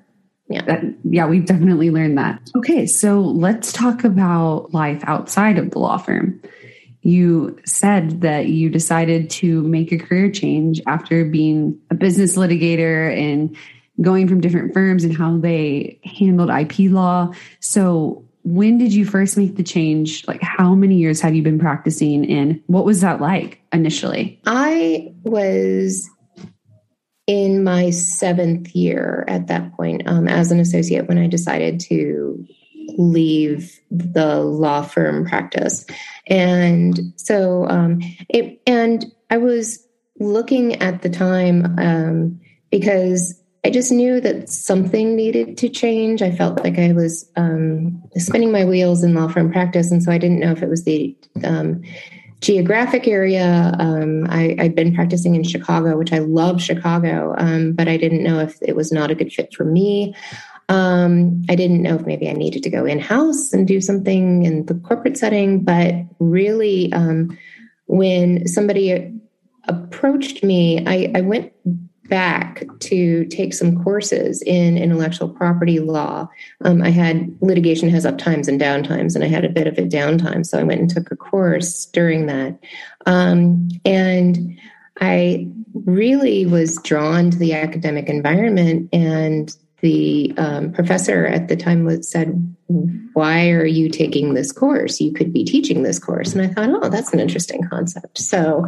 Yeah. 0.50 0.64
That, 0.66 0.84
yeah, 1.04 1.28
we've 1.28 1.46
definitely 1.46 1.92
learned 1.92 2.18
that. 2.18 2.50
Okay, 2.56 2.88
so 2.88 3.22
let's 3.22 3.72
talk 3.72 4.04
about 4.04 4.74
life 4.74 5.04
outside 5.06 5.60
of 5.60 5.70
the 5.70 5.80
law 5.80 5.98
firm. 5.98 6.42
You 7.02 7.58
said 7.66 8.22
that 8.22 8.48
you 8.48 8.70
decided 8.70 9.30
to 9.32 9.62
make 9.64 9.92
a 9.92 9.98
career 9.98 10.32
change 10.32 10.82
after 10.88 11.24
being 11.24 11.80
a 11.92 11.96
business 11.96 12.36
litigator 12.36 13.16
and 13.16 13.56
going 14.02 14.28
from 14.28 14.42
different 14.42 14.74
firms 14.74 15.04
and 15.04 15.16
how 15.16 15.38
they 15.38 16.00
handled 16.04 16.50
IP 16.50 16.92
law. 16.92 17.34
So, 17.60 18.26
when 18.44 18.78
did 18.78 18.94
you 18.94 19.06
first 19.06 19.38
make 19.38 19.58
the 19.58 19.64
change? 19.64 20.26
Like, 20.28 20.42
how 20.42 20.74
many 20.74 20.96
years 20.96 21.20
have 21.22 21.36
you 21.36 21.44
been 21.44 21.60
practicing, 21.60 22.30
and 22.30 22.62
what 22.68 22.86
was 22.86 23.02
that 23.02 23.22
like 23.22 23.62
initially? 23.74 24.40
I 24.46 25.14
was 25.24 26.10
in 27.28 27.64
my 27.64 27.92
seventh 27.92 28.76
year 28.76 29.24
at 29.28 29.48
that 29.48 29.72
point 29.74 30.02
um, 30.08 30.28
as 30.28 30.52
an 30.52 30.60
associate 30.60 31.08
when 31.08 31.20
I 31.20 31.28
decided 31.28 31.80
to 31.82 32.44
leave 32.98 33.80
the 33.92 34.40
law 34.40 34.82
firm 34.82 35.26
practice. 35.28 35.86
And 36.26 37.00
so, 37.18 37.68
um, 37.70 38.00
it, 38.30 38.60
and 38.66 39.06
I 39.30 39.38
was 39.38 39.86
looking 40.20 40.82
at 40.82 41.04
the 41.04 41.10
time 41.10 41.76
um, 41.78 42.40
because 42.72 43.40
I 43.66 43.70
just 43.70 43.92
knew 43.92 44.22
that 44.22 44.50
something 44.50 45.16
needed 45.16 45.58
to 45.58 45.70
change. 45.70 46.22
I 46.22 46.32
felt 46.32 46.64
like 46.64 46.80
I 46.80 46.94
was 46.94 47.30
um, 47.36 48.02
spinning 48.16 48.52
my 48.52 48.64
wheels 48.64 49.04
in 49.04 49.14
law 49.14 49.28
firm 49.28 49.52
practice, 49.52 49.92
and 49.92 50.02
so 50.02 50.12
I 50.12 50.18
didn't 50.18 50.40
know 50.40 50.52
if 50.52 50.64
it 50.64 50.70
was 50.70 50.86
the 50.86 51.16
um, 51.44 51.82
geographic 52.40 53.08
area. 53.08 53.76
Um, 53.78 54.28
I, 54.30 54.56
had 54.58 54.76
been 54.76 54.96
practicing 54.96 55.36
in 55.36 55.44
Chicago, 55.44 55.98
which 55.98 56.14
I 56.14 56.20
love 56.20 56.62
Chicago, 56.62 57.36
um, 57.38 57.74
but 57.74 57.90
I 57.90 57.98
didn't 57.98 58.24
know 58.24 58.40
if 58.40 58.58
it 58.62 58.78
was 58.78 58.94
not 58.94 59.12
a 59.12 59.16
good 59.16 59.34
fit 59.34 59.54
for 59.54 59.66
me. 59.66 60.16
Um, 60.70 61.44
I 61.50 61.56
didn't 61.56 61.82
know 61.82 61.96
if 61.96 62.06
maybe 62.06 62.30
I 62.30 62.34
needed 62.34 62.64
to 62.64 62.70
go 62.70 62.86
in 62.86 63.00
house 63.00 63.52
and 63.52 63.68
do 63.68 63.82
something 63.82 64.46
in 64.46 64.68
the 64.68 64.76
corporate 64.76 65.18
setting, 65.18 65.64
but 65.64 65.96
really, 66.20 66.94
um, 66.94 67.38
when 67.88 68.48
somebody 68.48 69.12
approached 69.68 70.44
me, 70.44 70.86
I, 70.86 71.12
I 71.16 71.22
went 71.22 71.52
back 72.10 72.66
to 72.80 73.26
take 73.26 73.54
some 73.54 73.84
courses 73.84 74.42
in 74.42 74.78
intellectual 74.78 75.30
property 75.30 75.80
law. 75.80 76.28
Um, 76.66 76.82
I 76.82 76.90
had 76.90 77.36
litigation 77.42 77.90
has 77.90 78.06
up 78.06 78.18
times 78.18 78.48
and 78.48 78.60
down 78.60 78.84
times, 78.84 79.16
and 79.16 79.24
I 79.24 79.28
had 79.28 79.46
a 79.46 79.50
bit 79.50 79.68
of 79.68 79.78
a 79.78 79.84
downtime. 79.84 80.46
So 80.46 80.60
I 80.60 80.64
went 80.64 80.82
and 80.82 80.90
took 80.90 81.12
a 81.12 81.16
course 81.16 81.86
during 81.86 82.26
that. 82.26 82.60
Um, 83.06 83.70
and 83.86 84.60
I 85.00 85.48
really 85.74 86.46
was 86.46 86.78
drawn 86.82 87.32
to 87.32 87.38
the 87.38 87.54
academic 87.54 88.10
environment 88.10 88.90
and 88.92 89.56
the 89.82 90.34
um, 90.38 90.72
professor 90.74 91.26
at 91.26 91.48
the 91.48 91.56
time 91.56 91.86
was 91.86 92.10
said 92.10 92.56
why 93.14 93.50
are 93.50 93.66
you 93.66 93.90
taking 93.90 94.34
this 94.34 94.52
course 94.52 95.00
you 95.00 95.14
could 95.14 95.32
be 95.32 95.44
teaching 95.44 95.84
this 95.84 96.00
course 96.00 96.34
and 96.34 96.42
i 96.42 96.48
thought 96.48 96.84
oh 96.84 96.90
that's 96.90 97.14
an 97.14 97.20
interesting 97.20 97.62
concept 97.64 98.18
so 98.18 98.66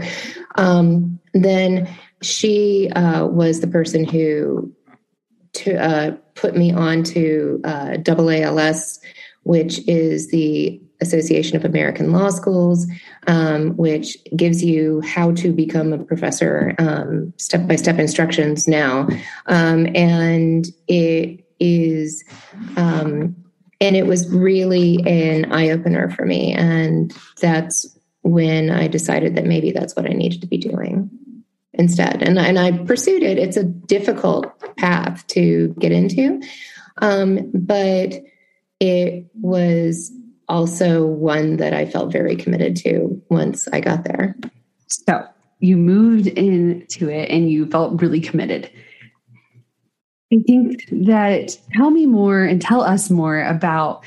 um, 0.55 1.19
then 1.33 1.89
she 2.21 2.89
uh, 2.95 3.25
was 3.25 3.61
the 3.61 3.67
person 3.67 4.05
who 4.05 4.71
to 5.53 5.75
uh, 5.75 6.11
put 6.35 6.55
me 6.55 6.71
on 6.71 7.03
to 7.03 7.59
uh, 7.63 7.97
AALS, 7.97 8.99
which 9.43 9.85
is 9.87 10.29
the 10.29 10.81
Association 11.01 11.57
of 11.57 11.65
American 11.65 12.11
Law 12.11 12.29
Schools, 12.29 12.87
um, 13.27 13.75
which 13.75 14.15
gives 14.35 14.63
you 14.63 15.01
how 15.01 15.31
to 15.33 15.51
become 15.51 15.91
a 15.91 15.97
professor, 15.97 16.75
step 17.37 17.67
by 17.67 17.75
step 17.75 17.97
instructions 17.97 18.67
now. 18.67 19.07
Um, 19.47 19.87
and 19.95 20.67
it 20.87 21.43
is, 21.59 22.23
um, 22.77 23.35
and 23.81 23.95
it 23.95 24.05
was 24.05 24.31
really 24.31 24.99
an 25.07 25.51
eye 25.51 25.71
opener 25.71 26.11
for 26.11 26.25
me. 26.25 26.53
And 26.53 27.11
that's 27.39 27.97
when 28.21 28.69
I 28.69 28.87
decided 28.87 29.35
that 29.35 29.45
maybe 29.45 29.71
that's 29.71 29.95
what 29.95 30.05
I 30.05 30.13
needed 30.13 30.41
to 30.41 30.47
be 30.47 30.57
doing 30.57 31.09
instead. 31.73 32.21
And, 32.21 32.37
and 32.37 32.59
I 32.59 32.71
pursued 32.71 33.23
it. 33.23 33.37
It's 33.37 33.57
a 33.57 33.63
difficult 33.63 34.47
path 34.77 35.25
to 35.27 35.75
get 35.79 35.91
into, 35.91 36.41
um, 37.01 37.49
but 37.53 38.21
it 38.79 39.25
was 39.35 40.11
also 40.49 41.05
one 41.05 41.57
that 41.57 41.73
I 41.73 41.85
felt 41.85 42.11
very 42.11 42.35
committed 42.35 42.75
to 42.77 43.21
once 43.29 43.67
I 43.71 43.79
got 43.79 44.03
there. 44.03 44.35
So 44.87 45.25
you 45.59 45.77
moved 45.77 46.27
into 46.27 47.09
it 47.09 47.29
and 47.29 47.49
you 47.49 47.67
felt 47.67 48.01
really 48.01 48.19
committed. 48.19 48.69
I 50.33 50.37
think 50.47 50.85
that 50.91 51.57
tell 51.73 51.91
me 51.91 52.05
more 52.05 52.43
and 52.43 52.61
tell 52.61 52.81
us 52.81 53.09
more 53.09 53.41
about 53.43 54.03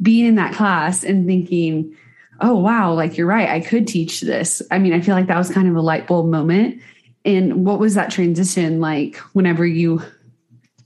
being 0.00 0.26
in 0.26 0.34
that 0.36 0.54
class 0.54 1.04
and 1.04 1.26
thinking, 1.26 1.94
oh, 2.40 2.56
wow, 2.56 2.92
like 2.92 3.16
you're 3.16 3.26
right, 3.26 3.48
I 3.48 3.60
could 3.60 3.86
teach 3.86 4.20
this. 4.20 4.62
I 4.70 4.78
mean, 4.78 4.92
I 4.92 5.00
feel 5.00 5.14
like 5.14 5.26
that 5.26 5.38
was 5.38 5.50
kind 5.50 5.68
of 5.68 5.76
a 5.76 5.80
light 5.80 6.06
bulb 6.06 6.30
moment. 6.30 6.80
And 7.24 7.64
what 7.64 7.78
was 7.78 7.94
that 7.94 8.10
transition 8.10 8.80
like 8.80 9.16
whenever 9.32 9.64
you 9.66 10.02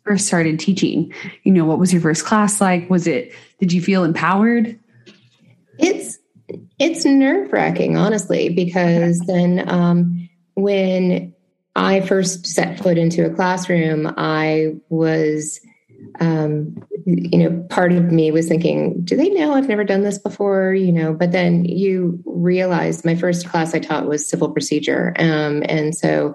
first 0.05 0.27
started 0.27 0.61
teaching? 0.61 1.13
You 1.45 1.53
know, 1.53 1.65
what 1.65 1.79
was 1.79 1.93
your 1.93 2.03
first 2.03 2.25
class 2.25 2.61
like? 2.61 2.89
Was 2.91 3.07
it, 3.07 3.33
did 3.59 3.73
you 3.73 3.81
feel 3.81 4.05
empowered? 4.05 4.79
It's 5.79 6.19
it's 6.79 7.05
nerve 7.05 7.53
wracking, 7.53 7.97
honestly, 7.97 8.51
because 8.51 9.19
then 9.21 9.69
um, 9.69 10.29
when 10.55 11.35
I 11.75 12.01
first 12.01 12.47
set 12.47 12.79
foot 12.79 12.99
into 12.99 13.27
a 13.27 13.31
classroom, 13.31 14.13
I 14.17 14.75
was, 14.89 15.61
um, 16.21 16.77
you 17.05 17.39
know, 17.39 17.67
part 17.71 17.93
of 17.93 18.11
me 18.11 18.31
was 18.31 18.49
thinking, 18.49 19.01
do 19.05 19.17
they 19.17 19.29
know 19.31 19.55
I've 19.55 19.69
never 19.69 19.85
done 19.85 20.03
this 20.03 20.19
before? 20.19 20.75
You 20.75 20.93
know, 20.93 21.13
but 21.15 21.33
then 21.33 21.65
you 21.65 22.21
realize 22.25 23.05
my 23.05 23.15
first 23.15 23.49
class 23.49 23.75
I 23.75 23.79
taught 23.79 24.09
was 24.09 24.29
civil 24.29 24.51
procedure. 24.51 25.15
Um, 25.19 25.63
and 25.69 25.95
so 25.95 26.35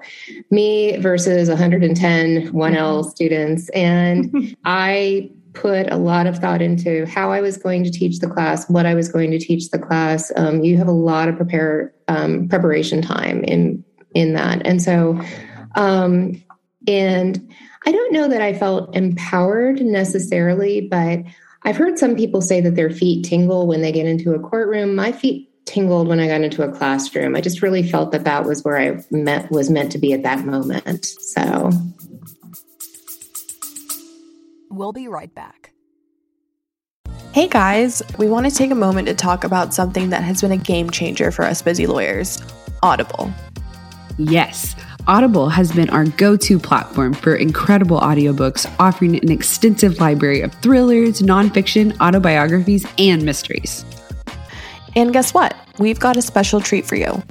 me 0.49 0.97
versus 0.97 1.49
110 1.49 2.51
1L 2.51 2.51
mm-hmm. 2.53 3.09
students. 3.09 3.69
And 3.69 4.55
I 4.65 5.31
put 5.53 5.91
a 5.91 5.97
lot 5.97 6.27
of 6.27 6.37
thought 6.37 6.61
into 6.61 7.05
how 7.05 7.31
I 7.31 7.41
was 7.41 7.57
going 7.57 7.83
to 7.83 7.91
teach 7.91 8.19
the 8.19 8.27
class, 8.27 8.69
what 8.69 8.85
I 8.85 8.93
was 8.93 9.09
going 9.09 9.31
to 9.31 9.39
teach 9.39 9.69
the 9.69 9.79
class. 9.79 10.31
Um, 10.35 10.63
you 10.63 10.77
have 10.77 10.87
a 10.87 10.93
lot 10.93 11.27
of 11.27 11.35
prepare 11.35 11.93
um, 12.07 12.47
preparation 12.47 13.01
time 13.01 13.43
in 13.43 13.83
in 14.13 14.33
that, 14.33 14.65
and 14.65 14.81
so, 14.81 15.21
um, 15.75 16.41
and 16.85 17.49
I 17.85 17.91
don't 17.91 18.13
know 18.13 18.27
that 18.27 18.41
I 18.41 18.53
felt 18.53 18.95
empowered 18.95 19.81
necessarily, 19.81 20.81
but 20.81 21.19
I've 21.63 21.77
heard 21.77 21.97
some 21.97 22.15
people 22.15 22.41
say 22.41 22.61
that 22.61 22.75
their 22.75 22.89
feet 22.89 23.25
tingle 23.25 23.67
when 23.67 23.81
they 23.81 23.91
get 23.91 24.05
into 24.05 24.33
a 24.33 24.39
courtroom. 24.39 24.95
My 24.95 25.11
feet 25.11 25.49
tingled 25.65 26.07
when 26.07 26.19
I 26.19 26.27
got 26.27 26.41
into 26.41 26.63
a 26.63 26.71
classroom. 26.71 27.35
I 27.35 27.41
just 27.41 27.61
really 27.61 27.87
felt 27.87 28.11
that 28.11 28.23
that 28.23 28.45
was 28.45 28.63
where 28.63 28.77
I 28.77 29.03
met 29.09 29.51
was 29.51 29.69
meant 29.69 29.91
to 29.93 29.97
be 29.97 30.13
at 30.13 30.23
that 30.23 30.45
moment. 30.45 31.05
So 31.05 31.71
We'll 34.71 34.93
be 34.93 35.07
right 35.07 35.33
back. 35.35 35.73
Hey 37.33 37.47
guys, 37.47 38.01
we 38.17 38.27
want 38.27 38.45
to 38.49 38.55
take 38.55 38.71
a 38.71 38.75
moment 38.75 39.07
to 39.07 39.13
talk 39.13 39.43
about 39.43 39.73
something 39.73 40.09
that 40.09 40.23
has 40.23 40.41
been 40.41 40.51
a 40.51 40.57
game 40.57 40.89
changer 40.89 41.31
for 41.31 41.43
us 41.43 41.61
busy 41.61 41.87
lawyers 41.87 42.41
Audible. 42.83 43.31
Yes. 44.17 44.75
Audible 45.07 45.49
has 45.49 45.71
been 45.71 45.89
our 45.89 46.05
go 46.05 46.37
to 46.37 46.59
platform 46.59 47.13
for 47.13 47.35
incredible 47.35 47.99
audiobooks, 47.99 48.71
offering 48.79 49.15
an 49.15 49.31
extensive 49.31 49.99
library 49.99 50.41
of 50.41 50.53
thrillers, 50.55 51.21
nonfiction, 51.21 51.95
autobiographies, 51.99 52.85
and 52.99 53.23
mysteries. 53.23 53.83
And 54.95 55.11
guess 55.11 55.33
what? 55.33 55.55
We've 55.79 55.99
got 55.99 56.17
a 56.17 56.21
special 56.21 56.61
treat 56.61 56.85
for 56.85 56.95
you. 56.95 57.23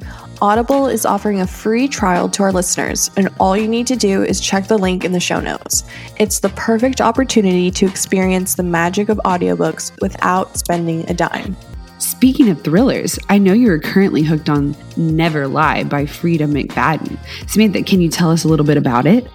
Audible 0.43 0.87
is 0.87 1.07
offering 1.07 1.41
a 1.41 1.47
free 1.47 1.87
trial 1.87 2.29
to 2.31 2.43
our 2.43 2.53
listeners, 2.53 3.11
and 3.17 3.29
all 3.39 3.57
you 3.57 3.69
need 3.69 3.87
to 3.87 3.97
do 3.97 4.25
is 4.25 4.41
check 4.41 4.67
the 4.67 4.79
link 4.79 5.05
in 5.05 5.13
the 5.13 5.21
show 5.21 5.39
notes. 5.39 5.85
It's 6.19 6.41
the 6.41 6.49
perfect 6.51 7.01
opportunity 7.01 7.71
to 7.73 7.87
experience 7.87 8.55
the 8.55 8.63
magic 8.63 9.11
of 9.11 9.19
audiobooks 9.19 9.93
without 10.01 10.57
spending 10.57 11.09
a 11.09 11.15
dime. 11.15 11.57
Speaking 12.01 12.49
of 12.49 12.63
thrillers, 12.63 13.19
I 13.29 13.37
know 13.37 13.53
you 13.53 13.71
are 13.71 13.79
currently 13.79 14.23
hooked 14.23 14.49
on 14.49 14.75
Never 14.97 15.47
Lie 15.47 15.85
by 15.85 16.07
Freida 16.07 16.47
McFadden. 16.47 17.19
Samantha, 17.47 17.83
can 17.83 18.01
you 18.01 18.09
tell 18.09 18.31
us 18.31 18.43
a 18.43 18.49
little 18.49 18.65
bit 18.65 18.79
about 18.79 19.07
it? 19.07 19.29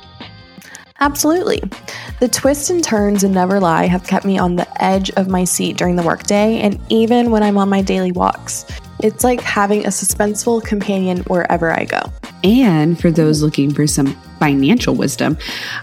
Absolutely. 1.00 1.62
The 2.20 2.28
twists 2.28 2.72
and 2.72 2.84
turns 2.84 3.24
in 3.24 3.34
Never 3.34 3.60
Lie 3.60 3.86
have 3.86 4.08
kept 4.08 4.26
me 4.26 4.40
on 4.40 4.56
the 4.56 4.84
edge 4.84 5.12
of 5.12 5.28
my 5.28 5.44
seat 5.44 5.78
during 5.78 5.96
the 5.96 6.02
workday 6.02 6.60
and 6.60 6.80
even 6.90 7.30
when 7.30 7.44
I'm 7.44 7.60
on 7.60 7.70
my 7.70 7.84
daily 7.84 8.12
walks. 8.12 8.66
It's 9.04 9.24
like 9.24 9.42
having 9.42 9.86
a 9.86 9.90
suspenseful 9.90 10.64
companion 10.64 11.20
wherever 11.28 11.72
I 11.72 11.86
go. 11.86 12.02
And 12.44 13.00
for 13.00 13.12
those 13.12 13.44
looking 13.44 13.76
for 13.76 13.86
some 13.86 14.16
financial 14.40 14.96
wisdom, 14.96 15.38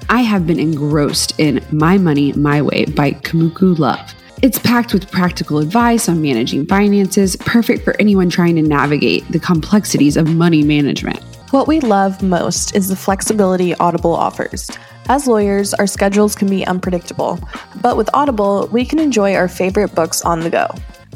I 0.08 0.22
have 0.22 0.48
been 0.48 0.58
engrossed 0.58 1.38
in 1.38 1.64
My 1.70 1.96
Money 1.96 2.32
My 2.32 2.60
Way 2.60 2.86
by 2.86 3.12
Kumiko 3.12 3.78
Love. 3.78 4.14
It's 4.42 4.58
packed 4.58 4.92
with 4.92 5.08
practical 5.08 5.60
advice 5.60 6.08
on 6.08 6.20
managing 6.20 6.66
finances, 6.66 7.36
perfect 7.36 7.84
for 7.84 7.94
anyone 8.00 8.28
trying 8.28 8.56
to 8.56 8.62
navigate 8.62 9.24
the 9.30 9.38
complexities 9.38 10.16
of 10.16 10.34
money 10.34 10.64
management. 10.64 11.22
What 11.52 11.68
we 11.68 11.78
love 11.78 12.24
most 12.24 12.74
is 12.74 12.88
the 12.88 12.96
flexibility 12.96 13.72
Audible 13.76 14.12
offers. 14.12 14.68
As 15.08 15.28
lawyers, 15.28 15.74
our 15.74 15.86
schedules 15.86 16.34
can 16.34 16.48
be 16.48 16.66
unpredictable, 16.66 17.38
but 17.80 17.96
with 17.96 18.10
Audible, 18.14 18.68
we 18.72 18.84
can 18.84 18.98
enjoy 18.98 19.36
our 19.36 19.46
favorite 19.46 19.94
books 19.94 20.22
on 20.22 20.40
the 20.40 20.50
go 20.50 20.66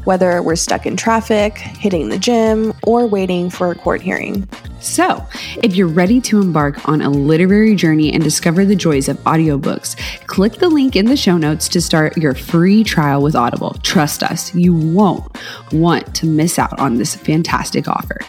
whether 0.07 0.43
we're 0.43 0.57
stuck 0.57 0.87
in 0.87 0.97
traffic, 0.97 1.59
hitting 1.59 2.09
the 2.09 2.19
gym, 2.19 2.73
or 2.85 3.07
waiting 3.07 3.51
for 3.51 3.71
a 3.71 3.75
court 3.75 4.01
hearing. 4.01 4.49
So, 4.81 5.27
if 5.63 5.75
you're 5.75 5.89
ready 5.89 6.21
to 6.23 6.41
embark 6.41 6.89
on 6.89 7.03
a 7.03 7.11
literary 7.11 7.75
journey 7.75 8.13
and 8.13 8.23
discover 8.23 8.65
the 8.65 8.77
joys 8.77 9.09
of 9.09 9.17
audiobooks, 9.25 9.97
click 10.27 10.55
the 10.55 10.69
link 10.69 10.97
in 10.97 11.07
the 11.07 11.17
show 11.17 11.37
notes 11.37 11.69
to 11.71 11.81
start 11.81 12.17
your 12.17 12.35
free 12.35 12.85
trial 12.85 13.23
with 13.23 13.35
Audible. 13.35 13.75
Trust 13.83 14.23
us, 14.23 14.55
you 14.55 14.75
won't 14.75 15.27
want 15.73 16.15
to 16.15 16.27
miss 16.27 16.59
out 16.59 16.79
on 16.79 16.97
this 16.97 17.15
fantastic 17.15 17.89
offer. 17.89 18.21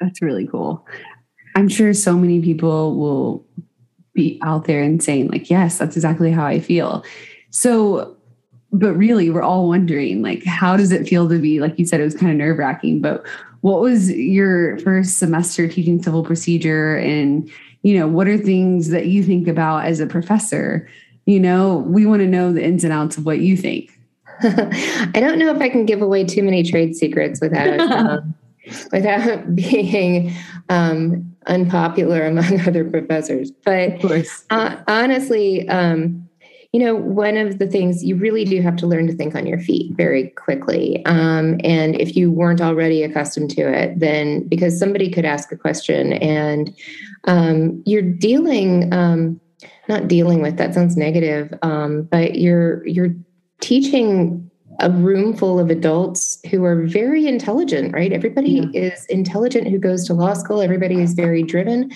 That's 0.00 0.20
really 0.20 0.46
cool. 0.46 0.86
I'm 1.54 1.68
sure 1.68 1.94
so 1.94 2.16
many 2.18 2.42
people 2.42 2.96
will 2.98 3.46
be 4.16 4.38
out 4.42 4.64
there 4.64 4.82
and 4.82 5.02
saying 5.02 5.28
like 5.28 5.48
yes 5.48 5.78
that's 5.78 5.96
exactly 5.96 6.32
how 6.32 6.44
i 6.44 6.58
feel. 6.58 7.04
So 7.50 8.16
but 8.72 8.94
really 8.94 9.30
we're 9.30 9.42
all 9.42 9.68
wondering 9.68 10.22
like 10.22 10.44
how 10.44 10.76
does 10.76 10.90
it 10.90 11.08
feel 11.08 11.28
to 11.28 11.38
be 11.38 11.60
like 11.60 11.78
you 11.78 11.86
said 11.86 12.00
it 12.00 12.04
was 12.04 12.16
kind 12.16 12.32
of 12.32 12.36
nerve 12.36 12.58
wracking 12.58 13.00
but 13.00 13.24
what 13.66 13.80
was 13.80 14.12
your 14.12 14.78
first 14.78 15.18
semester 15.18 15.66
teaching 15.66 16.00
civil 16.00 16.22
procedure? 16.22 16.96
And 16.98 17.50
you 17.82 17.98
know 17.98 18.06
what 18.06 18.28
are 18.28 18.38
things 18.38 18.90
that 18.90 19.06
you 19.06 19.24
think 19.24 19.48
about 19.48 19.86
as 19.86 19.98
a 19.98 20.06
professor? 20.06 20.88
You 21.24 21.40
know 21.40 21.78
we 21.78 22.06
want 22.06 22.20
to 22.20 22.28
know 22.28 22.52
the 22.52 22.64
ins 22.64 22.84
and 22.84 22.92
outs 22.92 23.18
of 23.18 23.26
what 23.26 23.40
you 23.40 23.56
think. 23.56 23.90
I 24.42 25.10
don't 25.14 25.38
know 25.38 25.52
if 25.52 25.60
i 25.60 25.68
can 25.68 25.86
give 25.86 26.02
away 26.02 26.22
too 26.22 26.42
many 26.44 26.62
trade 26.62 26.94
secrets 26.94 27.40
without 27.40 27.80
um, 27.90 28.34
without 28.92 29.54
being 29.56 30.32
um, 30.68 31.35
unpopular 31.46 32.26
among 32.26 32.60
other 32.66 32.84
professors. 32.84 33.50
But 33.64 34.00
uh, 34.50 34.76
honestly, 34.86 35.68
um, 35.68 36.26
you 36.72 36.84
know, 36.84 36.94
one 36.94 37.36
of 37.38 37.58
the 37.58 37.66
things 37.66 38.04
you 38.04 38.16
really 38.16 38.44
do 38.44 38.60
have 38.60 38.76
to 38.76 38.86
learn 38.86 39.06
to 39.06 39.14
think 39.14 39.34
on 39.34 39.46
your 39.46 39.58
feet 39.58 39.96
very 39.96 40.28
quickly. 40.30 41.02
Um, 41.06 41.58
and 41.64 41.98
if 41.98 42.16
you 42.16 42.30
weren't 42.30 42.60
already 42.60 43.02
accustomed 43.02 43.50
to 43.52 43.62
it, 43.62 43.98
then 43.98 44.46
because 44.46 44.78
somebody 44.78 45.10
could 45.10 45.24
ask 45.24 45.50
a 45.50 45.56
question 45.56 46.12
and 46.14 46.76
um, 47.24 47.82
you're 47.86 48.02
dealing, 48.02 48.92
um, 48.92 49.40
not 49.88 50.08
dealing 50.08 50.42
with 50.42 50.58
that 50.58 50.74
sounds 50.74 50.96
negative, 50.96 51.54
um, 51.62 52.02
but 52.02 52.34
you're 52.34 52.86
you're 52.86 53.14
teaching 53.60 54.50
a 54.80 54.90
room 54.90 55.34
full 55.34 55.58
of 55.58 55.70
adults 55.70 56.25
who 56.46 56.64
are 56.64 56.86
very 56.86 57.26
intelligent, 57.26 57.92
right? 57.92 58.12
Everybody 58.12 58.68
yeah. 58.72 58.88
is 58.88 59.04
intelligent 59.06 59.68
who 59.68 59.78
goes 59.78 60.06
to 60.06 60.14
law 60.14 60.34
school. 60.34 60.62
Everybody 60.62 61.00
is 61.00 61.14
very 61.14 61.42
driven. 61.42 61.92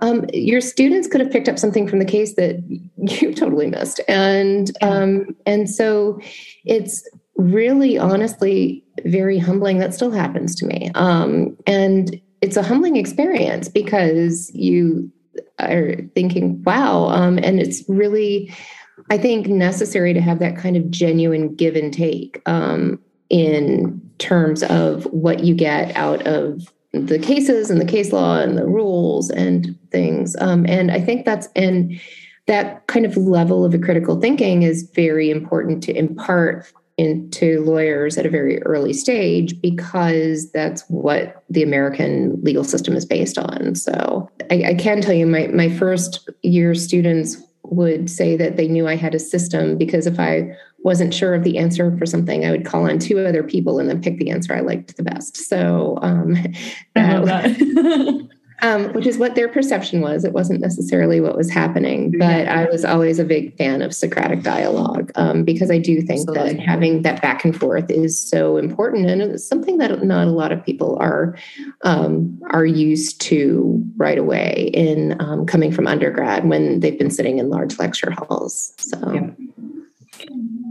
Um, 0.00 0.26
your 0.32 0.60
students 0.60 1.08
could 1.08 1.20
have 1.20 1.30
picked 1.30 1.48
up 1.48 1.58
something 1.58 1.88
from 1.88 1.98
the 1.98 2.04
case 2.04 2.34
that 2.34 2.62
you 2.96 3.34
totally 3.34 3.66
missed, 3.66 4.00
and 4.08 4.70
um, 4.82 5.36
and 5.46 5.70
so 5.70 6.20
it's 6.64 7.08
really, 7.36 7.98
honestly, 7.98 8.84
very 9.04 9.38
humbling. 9.38 9.78
That 9.78 9.94
still 9.94 10.10
happens 10.10 10.54
to 10.56 10.66
me, 10.66 10.90
um, 10.94 11.56
and 11.66 12.20
it's 12.40 12.56
a 12.56 12.62
humbling 12.62 12.96
experience 12.96 13.68
because 13.68 14.50
you 14.54 15.10
are 15.58 15.96
thinking, 16.14 16.62
wow, 16.64 17.06
um, 17.06 17.38
and 17.38 17.60
it's 17.60 17.84
really, 17.88 18.52
I 19.10 19.18
think, 19.18 19.46
necessary 19.46 20.12
to 20.12 20.20
have 20.20 20.40
that 20.40 20.56
kind 20.56 20.76
of 20.76 20.90
genuine 20.90 21.54
give 21.54 21.76
and 21.76 21.92
take 21.92 22.42
um, 22.46 22.98
in 23.32 24.00
terms 24.18 24.62
of 24.64 25.04
what 25.06 25.42
you 25.42 25.54
get 25.54 25.96
out 25.96 26.24
of 26.26 26.72
the 26.92 27.18
cases 27.18 27.70
and 27.70 27.80
the 27.80 27.86
case 27.86 28.12
law 28.12 28.38
and 28.38 28.56
the 28.56 28.66
rules 28.66 29.30
and 29.30 29.76
things. 29.90 30.36
Um, 30.40 30.66
and 30.68 30.92
I 30.92 31.00
think 31.00 31.24
that's 31.24 31.48
and 31.56 31.98
that 32.46 32.86
kind 32.86 33.06
of 33.06 33.16
level 33.16 33.64
of 33.64 33.80
critical 33.80 34.20
thinking 34.20 34.62
is 34.62 34.88
very 34.94 35.30
important 35.30 35.82
to 35.84 35.96
impart 35.96 36.70
into 36.98 37.62
lawyers 37.62 38.18
at 38.18 38.26
a 38.26 38.30
very 38.30 38.62
early 38.64 38.92
stage 38.92 39.58
because 39.62 40.50
that's 40.52 40.82
what 40.88 41.42
the 41.48 41.62
American 41.62 42.38
legal 42.42 42.64
system 42.64 42.94
is 42.94 43.06
based 43.06 43.38
on. 43.38 43.74
So 43.74 44.28
I, 44.50 44.64
I 44.66 44.74
can 44.74 45.00
tell 45.00 45.14
you 45.14 45.26
my, 45.26 45.46
my 45.46 45.70
first 45.70 46.28
year 46.42 46.74
students 46.74 47.38
would 47.64 48.10
say 48.10 48.36
that 48.36 48.56
they 48.58 48.68
knew 48.68 48.86
I 48.86 48.96
had 48.96 49.14
a 49.14 49.18
system 49.18 49.78
because 49.78 50.06
if 50.06 50.20
I 50.20 50.54
wasn't 50.84 51.14
sure 51.14 51.34
of 51.34 51.44
the 51.44 51.58
answer 51.58 51.96
for 51.96 52.06
something, 52.06 52.44
I 52.44 52.50
would 52.50 52.66
call 52.66 52.88
on 52.88 52.98
two 52.98 53.18
other 53.20 53.42
people 53.42 53.78
and 53.78 53.88
then 53.88 54.02
pick 54.02 54.18
the 54.18 54.30
answer 54.30 54.54
I 54.54 54.60
liked 54.60 54.96
the 54.96 55.02
best. 55.02 55.36
So 55.36 55.98
um, 56.02 56.36
that, 56.94 58.28
um, 58.62 58.92
which 58.92 59.06
is 59.06 59.18
what 59.18 59.34
their 59.34 59.48
perception 59.48 60.00
was. 60.00 60.24
It 60.24 60.32
wasn't 60.32 60.60
necessarily 60.60 61.20
what 61.20 61.36
was 61.36 61.50
happening, 61.50 62.14
but 62.16 62.46
I 62.48 62.66
was 62.66 62.84
always 62.84 63.18
a 63.18 63.24
big 63.24 63.56
fan 63.56 63.82
of 63.82 63.92
Socratic 63.92 64.42
dialogue 64.42 65.10
um, 65.16 65.44
because 65.44 65.70
I 65.70 65.78
do 65.78 66.00
think 66.00 66.28
Absolutely. 66.28 66.54
that 66.54 66.60
having 66.60 67.02
that 67.02 67.20
back 67.20 67.44
and 67.44 67.58
forth 67.58 67.90
is 67.90 68.20
so 68.20 68.56
important, 68.56 69.10
and 69.10 69.20
it's 69.20 69.46
something 69.46 69.78
that 69.78 70.04
not 70.04 70.28
a 70.28 70.30
lot 70.30 70.52
of 70.52 70.64
people 70.64 70.96
are 71.00 71.36
um, 71.82 72.40
are 72.50 72.64
used 72.64 73.20
to 73.22 73.82
right 73.96 74.18
away 74.18 74.70
in 74.72 75.20
um, 75.20 75.44
coming 75.44 75.72
from 75.72 75.88
undergrad 75.88 76.48
when 76.48 76.80
they've 76.80 76.98
been 76.98 77.10
sitting 77.10 77.38
in 77.38 77.50
large 77.50 77.78
lecture 77.78 78.12
halls. 78.12 78.74
So, 78.78 79.12
yeah. 79.12 79.30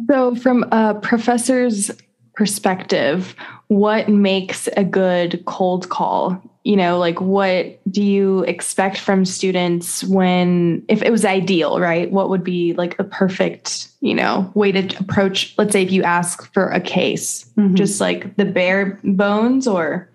So 0.10 0.36
from 0.36 0.64
a 0.72 0.96
professor's 0.96 1.92
perspective, 2.36 3.36
what 3.68 4.10
makes 4.10 4.68
a 4.78 4.84
good 4.84 5.44
cold 5.46 5.90
call? 5.90 6.42
You 6.64 6.76
know 6.76 7.00
like 7.00 7.20
what 7.20 7.80
do 7.92 8.04
you 8.04 8.42
expect 8.42 9.00
from 9.00 9.26
students 9.26 10.04
when 10.04 10.86
if 10.88 11.02
it 11.02 11.12
was 11.12 11.26
ideal 11.26 11.80
right? 11.80 12.12
What 12.12 12.30
would 12.30 12.44
be 12.44 12.74
like 12.74 13.00
a 13.00 13.04
perfect 13.04 13.88
you 14.00 14.14
know 14.14 14.52
way 14.54 14.72
to 14.72 15.00
approach 15.00 15.56
let's 15.58 15.74
say 15.74 15.82
if 15.82 15.92
you 15.92 16.04
ask 16.04 16.54
for 16.54 16.70
a 16.70 16.80
case 16.80 17.46
mm-hmm. 17.58 17.74
just 17.74 18.00
like 18.00 18.36
the 18.36 18.46
bare 18.46 19.00
bones 19.04 19.68
or? 19.68 20.08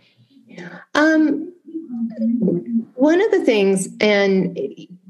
Um 0.94 1.52
one 2.94 3.20
of 3.20 3.30
the 3.30 3.44
things 3.44 3.88
and 4.00 4.58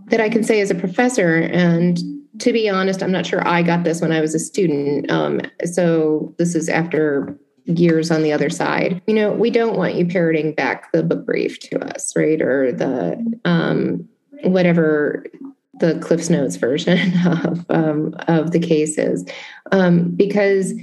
that 0.06 0.20
i 0.20 0.28
can 0.28 0.42
say 0.42 0.60
as 0.60 0.70
a 0.70 0.74
professor 0.74 1.36
and 1.36 1.98
to 2.38 2.52
be 2.52 2.68
honest 2.68 3.02
i'm 3.02 3.12
not 3.12 3.26
sure 3.26 3.46
i 3.46 3.62
got 3.62 3.84
this 3.84 4.00
when 4.00 4.12
i 4.12 4.20
was 4.20 4.34
a 4.34 4.38
student 4.38 5.10
um, 5.10 5.40
so 5.64 6.34
this 6.38 6.54
is 6.54 6.68
after 6.68 7.38
years 7.66 8.10
on 8.10 8.22
the 8.22 8.32
other 8.32 8.50
side. 8.50 9.02
You 9.06 9.14
know, 9.14 9.32
we 9.32 9.50
don't 9.50 9.76
want 9.76 9.96
you 9.96 10.06
parroting 10.06 10.54
back 10.54 10.92
the 10.92 11.02
book 11.02 11.26
brief 11.26 11.58
to 11.60 11.78
us, 11.94 12.14
right? 12.16 12.40
Or 12.40 12.72
the 12.72 13.40
um, 13.44 14.08
whatever 14.44 15.26
the 15.74 15.98
Cliff's 15.98 16.30
Notes 16.30 16.56
version 16.56 17.12
of 17.26 17.66
um, 17.68 18.14
of 18.28 18.52
the 18.52 18.60
case 18.60 18.98
is, 18.98 19.24
um, 19.72 20.10
because 20.10 20.74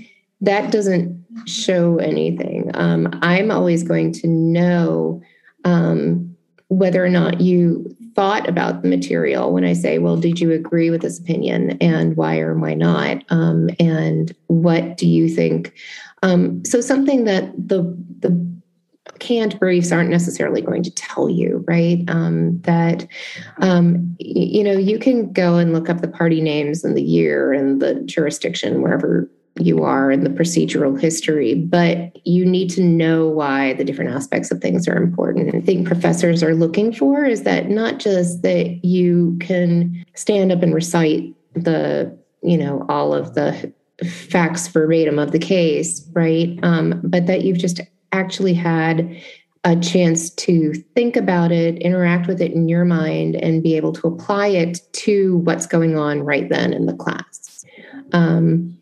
that 0.41 0.71
doesn't 0.71 1.23
show 1.45 1.97
anything. 1.97 2.69
Um, 2.73 3.09
I'm 3.21 3.49
always 3.49 3.83
going 3.83 4.11
to 4.13 4.27
know 4.27 5.21
um, 5.63 6.35
whether 6.67 7.03
or 7.03 7.09
not 7.09 7.39
you 7.39 7.95
thought 8.15 8.47
about 8.47 8.81
the 8.81 8.87
material 8.87 9.53
when 9.53 9.63
I 9.63 9.73
say, 9.73 9.97
well, 9.99 10.17
did 10.17 10.39
you 10.39 10.51
agree 10.51 10.89
with 10.89 11.01
this 11.01 11.19
opinion 11.19 11.77
and 11.81 12.15
why 12.15 12.39
or 12.39 12.53
why 12.55 12.73
not? 12.73 13.23
Um, 13.29 13.69
and 13.79 14.35
what 14.47 14.97
do 14.97 15.07
you 15.07 15.29
think? 15.29 15.73
Um, 16.21 16.63
so 16.65 16.81
something 16.81 17.25
that 17.25 17.51
the 17.55 17.81
the 18.19 18.53
canned 19.19 19.59
briefs 19.59 19.91
aren't 19.91 20.09
necessarily 20.09 20.61
going 20.61 20.83
to 20.83 20.91
tell 20.91 21.29
you, 21.29 21.63
right? 21.67 22.03
Um, 22.07 22.59
that 22.61 23.07
um, 23.57 24.15
you 24.19 24.63
know 24.63 24.73
you 24.73 24.99
can 24.99 25.31
go 25.31 25.57
and 25.57 25.73
look 25.73 25.89
up 25.89 26.01
the 26.01 26.07
party 26.07 26.41
names 26.41 26.83
and 26.83 26.95
the 26.95 27.03
year 27.03 27.53
and 27.53 27.81
the 27.81 27.95
jurisdiction 28.01 28.81
wherever 28.81 29.29
you 29.59 29.83
are 29.83 30.11
in 30.11 30.23
the 30.23 30.29
procedural 30.29 30.99
history, 30.99 31.53
but 31.53 32.17
you 32.25 32.45
need 32.45 32.69
to 32.71 32.81
know 32.81 33.27
why 33.27 33.73
the 33.73 33.83
different 33.83 34.11
aspects 34.11 34.49
of 34.49 34.59
things 34.61 34.87
are 34.87 34.97
important. 34.97 35.53
I 35.53 35.61
think 35.61 35.87
professors 35.87 36.41
are 36.41 36.55
looking 36.55 36.91
for 36.91 37.23
is 37.23 37.43
that 37.43 37.69
not 37.69 37.99
just 37.99 38.41
that 38.41 38.83
you 38.83 39.37
can 39.39 40.03
stand 40.15 40.51
up 40.51 40.63
and 40.63 40.73
recite 40.73 41.35
the, 41.53 42.17
you 42.41 42.57
know, 42.57 42.85
all 42.89 43.13
of 43.13 43.35
the 43.35 43.71
facts 44.03 44.67
verbatim 44.67 45.19
of 45.19 45.31
the 45.31 45.39
case, 45.39 46.07
right? 46.13 46.59
Um, 46.63 46.99
but 47.03 47.27
that 47.27 47.43
you've 47.43 47.59
just 47.59 47.79
actually 48.11 48.55
had 48.55 49.15
a 49.65 49.75
chance 49.77 50.29
to 50.31 50.73
think 50.95 51.15
about 51.15 51.51
it, 51.51 51.77
interact 51.77 52.27
with 52.27 52.41
it 52.41 52.51
in 52.51 52.67
your 52.67 52.85
mind, 52.85 53.35
and 53.35 53.63
be 53.63 53.77
able 53.77 53.93
to 53.93 54.07
apply 54.07 54.47
it 54.47 54.81
to 54.93 55.37
what's 55.37 55.67
going 55.67 55.97
on 55.97 56.21
right 56.21 56.49
then 56.49 56.73
in 56.73 56.85
the 56.85 56.93
class. 56.93 57.65
Um, 58.11 58.77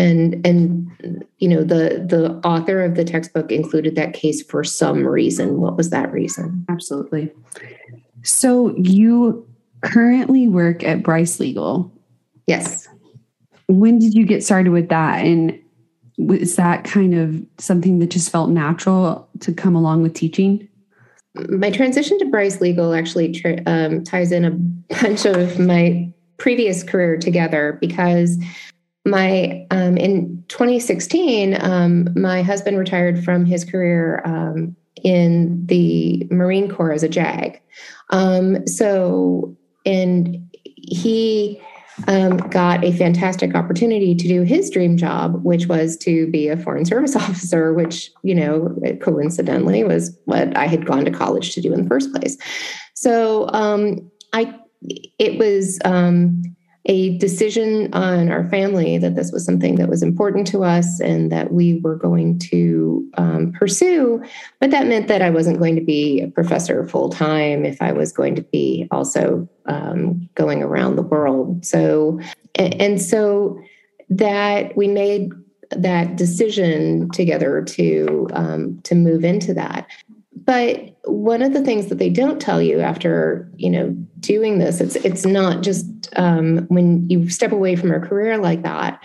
and 0.00 0.44
and 0.46 1.24
you 1.38 1.48
know 1.48 1.62
the 1.62 2.04
the 2.08 2.40
author 2.44 2.82
of 2.82 2.94
the 2.94 3.04
textbook 3.04 3.52
included 3.52 3.94
that 3.96 4.14
case 4.14 4.42
for 4.42 4.64
some 4.64 5.06
reason. 5.06 5.60
What 5.60 5.76
was 5.76 5.90
that 5.90 6.10
reason? 6.10 6.64
Absolutely. 6.68 7.30
So 8.22 8.74
you 8.76 9.46
currently 9.82 10.48
work 10.48 10.82
at 10.82 11.02
bryce 11.02 11.38
legal. 11.38 11.92
Yes. 12.46 12.88
When 13.68 13.98
did 13.98 14.14
you 14.14 14.24
get 14.24 14.42
started 14.42 14.70
with 14.70 14.88
that? 14.88 15.24
And 15.24 15.58
was 16.18 16.56
that 16.56 16.84
kind 16.84 17.14
of 17.14 17.46
something 17.58 17.98
that 18.00 18.10
just 18.10 18.30
felt 18.30 18.50
natural 18.50 19.28
to 19.40 19.52
come 19.52 19.76
along 19.76 20.02
with 20.02 20.14
teaching? 20.14 20.66
My 21.48 21.70
transition 21.70 22.18
to 22.18 22.24
bryce 22.26 22.60
legal 22.60 22.92
actually 22.92 23.42
um, 23.66 24.02
ties 24.02 24.32
in 24.32 24.44
a 24.44 24.50
bunch 25.02 25.24
of 25.24 25.58
my 25.60 26.12
previous 26.38 26.82
career 26.82 27.16
together 27.16 27.78
because 27.80 28.38
my 29.04 29.66
um, 29.70 29.96
in 29.96 30.44
2016 30.48 31.56
um, 31.62 32.08
my 32.16 32.42
husband 32.42 32.78
retired 32.78 33.24
from 33.24 33.44
his 33.44 33.64
career 33.64 34.22
um, 34.24 34.76
in 35.02 35.64
the 35.66 36.26
marine 36.30 36.70
corps 36.70 36.92
as 36.92 37.02
a 37.02 37.08
jag. 37.08 37.60
Um, 38.10 38.66
so 38.66 39.56
and 39.86 40.36
he 40.54 41.60
um, 42.06 42.36
got 42.36 42.84
a 42.84 42.92
fantastic 42.92 43.54
opportunity 43.54 44.14
to 44.14 44.28
do 44.28 44.42
his 44.42 44.70
dream 44.70 44.96
job 44.96 45.42
which 45.44 45.66
was 45.66 45.96
to 45.98 46.30
be 46.30 46.48
a 46.48 46.56
foreign 46.56 46.84
service 46.84 47.16
officer 47.24 47.72
which 47.72 48.10
you 48.22 48.34
know 48.34 48.74
coincidentally 49.02 49.84
was 49.84 50.16
what 50.24 50.54
i 50.56 50.66
had 50.66 50.86
gone 50.86 51.04
to 51.04 51.10
college 51.10 51.54
to 51.54 51.60
do 51.60 51.72
in 51.72 51.82
the 51.82 51.88
first 51.88 52.12
place. 52.12 52.36
So 52.94 53.48
um, 53.48 54.10
i 54.32 54.54
it 55.18 55.38
was 55.38 55.78
a 56.86 57.18
decision 57.18 57.92
on 57.92 58.30
our 58.30 58.48
family 58.48 58.96
that 58.96 59.14
this 59.14 59.30
was 59.32 59.44
something 59.44 59.76
that 59.76 59.88
was 59.88 60.02
important 60.02 60.46
to 60.46 60.64
us 60.64 60.98
and 61.00 61.30
that 61.30 61.52
we 61.52 61.78
were 61.80 61.96
going 61.96 62.38
to 62.38 63.06
um, 63.18 63.52
pursue. 63.52 64.22
But 64.60 64.70
that 64.70 64.86
meant 64.86 65.06
that 65.08 65.20
I 65.20 65.28
wasn't 65.28 65.58
going 65.58 65.76
to 65.76 65.84
be 65.84 66.22
a 66.22 66.28
professor 66.28 66.86
full 66.86 67.10
time 67.10 67.66
if 67.66 67.82
I 67.82 67.92
was 67.92 68.12
going 68.12 68.34
to 68.36 68.42
be 68.42 68.88
also 68.90 69.46
um, 69.66 70.28
going 70.34 70.62
around 70.62 70.96
the 70.96 71.02
world. 71.02 71.66
So, 71.66 72.18
and, 72.54 73.00
so 73.00 73.60
that 74.08 74.76
we 74.76 74.88
made 74.88 75.32
that 75.70 76.16
decision 76.16 77.10
together 77.10 77.62
to 77.62 78.28
um, 78.32 78.80
to 78.82 78.94
move 78.94 79.24
into 79.24 79.54
that. 79.54 79.86
But 80.44 80.96
one 81.04 81.42
of 81.42 81.52
the 81.52 81.62
things 81.62 81.86
that 81.86 81.98
they 81.98 82.10
don't 82.10 82.40
tell 82.40 82.62
you 82.62 82.80
after 82.80 83.50
you 83.56 83.70
know 83.70 83.90
doing 84.20 84.58
this, 84.58 84.80
it's 84.80 84.96
it's 84.96 85.26
not 85.26 85.62
just 85.62 85.86
um, 86.16 86.66
when 86.68 87.08
you 87.08 87.28
step 87.28 87.52
away 87.52 87.76
from 87.76 87.92
a 87.92 88.00
career 88.00 88.38
like 88.38 88.62
that. 88.62 89.02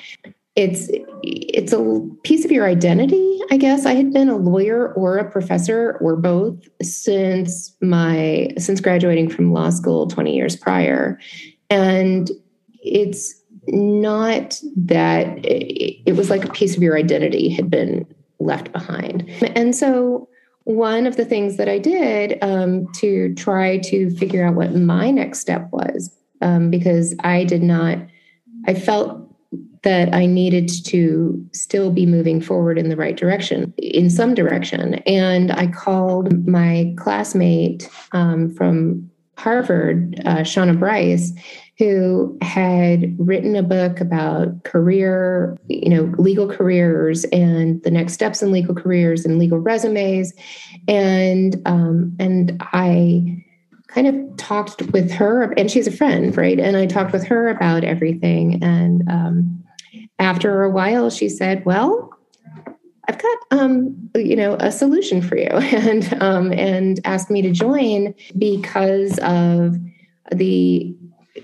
It's 0.55 0.89
it's 1.23 1.73
a 1.73 2.01
piece 2.23 2.45
of 2.45 2.51
your 2.51 2.65
identity, 2.65 3.41
I 3.51 3.57
guess. 3.57 3.85
I 3.85 3.93
had 3.93 4.13
been 4.13 4.29
a 4.29 4.37
lawyer 4.37 4.93
or 4.93 5.17
a 5.17 5.29
professor 5.29 5.97
or 5.99 6.15
both 6.15 6.55
since 6.81 7.75
my 7.81 8.49
since 8.57 8.79
graduating 8.79 9.29
from 9.29 9.51
law 9.51 9.69
school 9.69 10.07
20 10.07 10.33
years 10.33 10.55
prior, 10.55 11.19
and 11.69 12.31
it's 12.81 13.35
not 13.67 14.61
that 14.77 15.43
it, 15.43 16.01
it 16.05 16.15
was 16.15 16.29
like 16.29 16.45
a 16.45 16.51
piece 16.51 16.77
of 16.77 16.83
your 16.83 16.97
identity 16.97 17.49
had 17.49 17.69
been 17.69 18.05
left 18.39 18.71
behind, 18.71 19.29
and 19.55 19.75
so 19.75 20.29
one 20.65 21.05
of 21.05 21.15
the 21.15 21.25
things 21.25 21.57
that 21.57 21.69
I 21.69 21.79
did 21.79 22.37
um, 22.43 22.91
to 22.93 23.33
try 23.35 23.77
to 23.79 24.09
figure 24.17 24.45
out 24.45 24.55
what 24.55 24.75
my 24.75 25.11
next 25.11 25.39
step 25.39 25.69
was, 25.71 26.13
um, 26.41 26.69
because 26.69 27.15
I 27.23 27.43
did 27.43 27.63
not, 27.63 27.99
I 28.67 28.73
felt 28.73 29.21
that 29.83 30.13
I 30.13 30.25
needed 30.25 30.67
to 30.85 31.47
still 31.53 31.91
be 31.91 32.07
moving 32.07 32.41
forward 32.41 32.79
in 32.79 32.89
the 32.89 32.95
right 32.95 33.15
direction, 33.15 33.73
in 33.77 34.09
some 34.09 34.33
direction. 34.33 34.95
And 35.05 35.51
I 35.51 35.67
called 35.67 36.47
my 36.47 36.95
classmate 36.97 37.87
um, 38.11 38.49
from 38.55 39.09
Harvard, 39.37 40.19
uh, 40.25 40.37
Shauna 40.37 40.79
Bryce, 40.79 41.31
who 41.77 42.37
had 42.41 43.15
written 43.19 43.55
a 43.55 43.63
book 43.63 43.99
about 43.99 44.63
career, 44.63 45.57
you 45.67 45.89
know, 45.89 46.03
legal 46.17 46.47
careers 46.47 47.25
and 47.25 47.83
the 47.83 47.91
next 47.91 48.13
steps 48.13 48.41
in 48.41 48.51
legal 48.51 48.73
careers 48.73 49.25
and 49.25 49.37
legal 49.37 49.59
resumes, 49.59 50.33
and 50.87 51.61
um, 51.65 52.15
and 52.17 52.57
I 52.61 53.43
kind 53.87 54.07
of 54.07 54.37
talked 54.37 54.81
with 54.93 55.11
her, 55.11 55.53
and 55.57 55.69
she's 55.69 55.87
a 55.87 55.91
friend, 55.91 56.35
right? 56.37 56.59
And 56.59 56.77
I 56.77 56.85
talked 56.85 57.11
with 57.11 57.25
her 57.25 57.49
about 57.49 57.83
everything, 57.83 58.63
and 58.63 59.03
um, 59.09 59.63
after 60.17 60.63
a 60.63 60.69
while, 60.69 61.09
she 61.09 61.29
said, 61.29 61.65
"Well." 61.65 62.11
I've 63.07 63.21
got, 63.21 63.37
um, 63.51 64.09
you 64.15 64.35
know, 64.35 64.57
a 64.59 64.71
solution 64.71 65.21
for 65.21 65.37
you, 65.37 65.45
and 65.49 66.11
um, 66.23 66.51
and 66.53 66.99
asked 67.05 67.29
me 67.29 67.43
to 67.43 67.51
join 67.51 68.15
because 68.35 69.19
of 69.19 69.75
the 70.31 70.95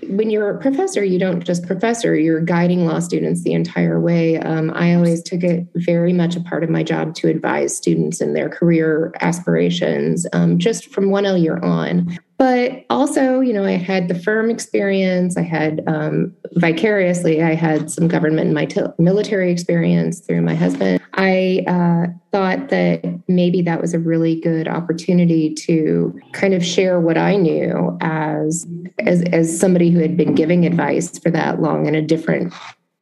when 0.08 0.30
you're 0.30 0.50
a 0.50 0.58
professor, 0.58 1.04
you 1.04 1.18
don't 1.18 1.44
just 1.44 1.66
professor, 1.66 2.14
you're 2.14 2.40
guiding 2.40 2.86
law 2.86 2.98
students 2.98 3.42
the 3.42 3.52
entire 3.52 4.00
way. 4.00 4.38
Um, 4.38 4.70
I 4.74 4.94
always 4.94 5.22
took 5.22 5.42
it 5.42 5.66
very 5.74 6.12
much 6.12 6.36
a 6.36 6.40
part 6.40 6.64
of 6.64 6.70
my 6.70 6.82
job 6.82 7.14
to 7.16 7.28
advise 7.28 7.76
students 7.76 8.20
in 8.20 8.34
their 8.34 8.48
career 8.48 9.12
aspirations, 9.20 10.26
um, 10.32 10.58
just 10.58 10.92
from 10.92 11.06
1L 11.06 11.40
year 11.40 11.58
on. 11.58 12.18
But 12.42 12.84
also, 12.90 13.38
you 13.38 13.52
know, 13.52 13.64
I 13.64 13.76
had 13.76 14.08
the 14.08 14.18
firm 14.18 14.50
experience. 14.50 15.36
I 15.36 15.42
had 15.42 15.80
um, 15.86 16.34
vicariously, 16.54 17.40
I 17.40 17.54
had 17.54 17.88
some 17.88 18.08
government 18.08 18.46
and 18.46 18.52
my 18.52 18.64
t- 18.64 18.80
military 18.98 19.52
experience 19.52 20.18
through 20.18 20.42
my 20.42 20.56
husband. 20.56 21.00
I 21.14 21.62
uh, 21.68 22.10
thought 22.32 22.68
that 22.70 23.04
maybe 23.28 23.62
that 23.62 23.80
was 23.80 23.94
a 23.94 24.00
really 24.00 24.40
good 24.40 24.66
opportunity 24.66 25.54
to 25.66 26.18
kind 26.32 26.52
of 26.52 26.64
share 26.64 26.98
what 26.98 27.16
I 27.16 27.36
knew 27.36 27.96
as 28.00 28.66
as 28.98 29.22
as 29.32 29.56
somebody 29.56 29.90
who 29.90 30.00
had 30.00 30.16
been 30.16 30.34
giving 30.34 30.66
advice 30.66 31.16
for 31.20 31.30
that 31.30 31.62
long 31.62 31.86
in 31.86 31.94
a 31.94 32.02
different 32.02 32.52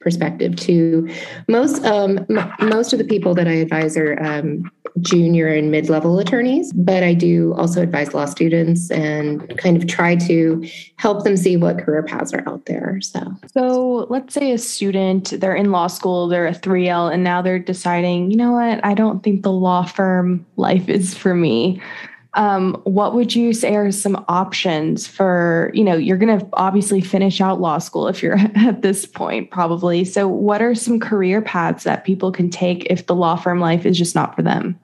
perspective 0.01 0.55
to 0.57 1.07
most 1.47 1.83
um, 1.85 2.25
m- 2.29 2.53
most 2.59 2.91
of 2.93 2.99
the 2.99 3.05
people 3.05 3.33
that 3.35 3.47
I 3.47 3.53
advise 3.53 3.95
are 3.95 4.21
um, 4.21 4.69
junior 4.99 5.47
and 5.47 5.71
mid 5.71 5.89
level 5.89 6.19
attorneys, 6.19 6.73
but 6.73 7.03
I 7.03 7.13
do 7.13 7.53
also 7.53 7.81
advise 7.81 8.13
law 8.13 8.25
students 8.25 8.91
and 8.91 9.57
kind 9.57 9.77
of 9.77 9.87
try 9.87 10.15
to 10.15 10.67
help 10.97 11.23
them 11.23 11.37
see 11.37 11.55
what 11.55 11.79
career 11.79 12.03
paths 12.03 12.33
are 12.33 12.43
out 12.47 12.65
there. 12.65 12.99
So, 13.01 13.35
so 13.53 14.07
let's 14.09 14.33
say 14.33 14.51
a 14.51 14.57
student 14.57 15.39
they're 15.39 15.55
in 15.55 15.71
law 15.71 15.87
school, 15.87 16.27
they're 16.27 16.47
a 16.47 16.53
three 16.53 16.89
L, 16.89 17.07
and 17.07 17.23
now 17.23 17.41
they're 17.41 17.59
deciding, 17.59 18.31
you 18.31 18.37
know 18.37 18.51
what, 18.51 18.83
I 18.83 18.93
don't 18.93 19.23
think 19.23 19.43
the 19.43 19.51
law 19.51 19.83
firm 19.85 20.45
life 20.57 20.89
is 20.89 21.15
for 21.15 21.33
me 21.33 21.81
um, 22.33 22.81
what 22.85 23.13
would 23.13 23.35
you 23.35 23.53
say 23.53 23.75
are 23.75 23.91
some 23.91 24.23
options 24.29 25.05
for 25.05 25.71
you 25.73 25.83
know 25.83 25.95
you're 25.95 26.17
going 26.17 26.39
to 26.39 26.47
obviously 26.53 27.01
finish 27.01 27.41
out 27.41 27.59
law 27.59 27.77
school 27.77 28.07
if 28.07 28.23
you're 28.23 28.37
at 28.55 28.81
this 28.81 29.05
point 29.05 29.51
probably. 29.51 30.05
So 30.05 30.27
what 30.27 30.61
are 30.61 30.73
some 30.75 30.99
career 30.99 31.41
paths 31.41 31.83
that 31.83 32.05
people 32.05 32.31
can 32.31 32.49
take 32.49 32.85
if 32.85 33.05
the 33.05 33.15
law 33.15 33.35
firm 33.35 33.59
life 33.59 33.85
is 33.85 33.97
just 33.97 34.15
not 34.15 34.35
for 34.35 34.41
them 34.41 34.79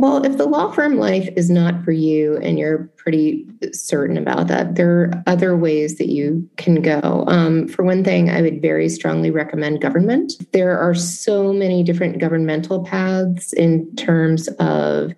well, 0.00 0.24
if 0.24 0.38
the 0.38 0.46
law 0.46 0.70
firm 0.70 0.96
life 0.96 1.28
is 1.36 1.50
not 1.50 1.84
for 1.84 1.92
you 1.92 2.38
and 2.38 2.58
you're 2.58 2.90
pretty 2.96 3.46
certain 3.72 4.16
about 4.16 4.46
that, 4.46 4.74
there 4.74 5.02
are 5.02 5.22
other 5.26 5.54
ways 5.54 5.98
that 5.98 6.08
you 6.08 6.48
can 6.56 6.80
go. 6.80 7.24
Um, 7.26 7.68
for 7.68 7.84
one 7.84 8.02
thing, 8.02 8.30
I 8.30 8.40
would 8.40 8.62
very 8.62 8.88
strongly 8.88 9.30
recommend 9.30 9.82
government. 9.82 10.32
There 10.52 10.78
are 10.78 10.94
so 10.94 11.52
many 11.52 11.82
different 11.82 12.18
governmental 12.18 12.82
paths 12.82 13.52
in 13.52 13.94
terms 13.96 14.48
of 14.58 15.12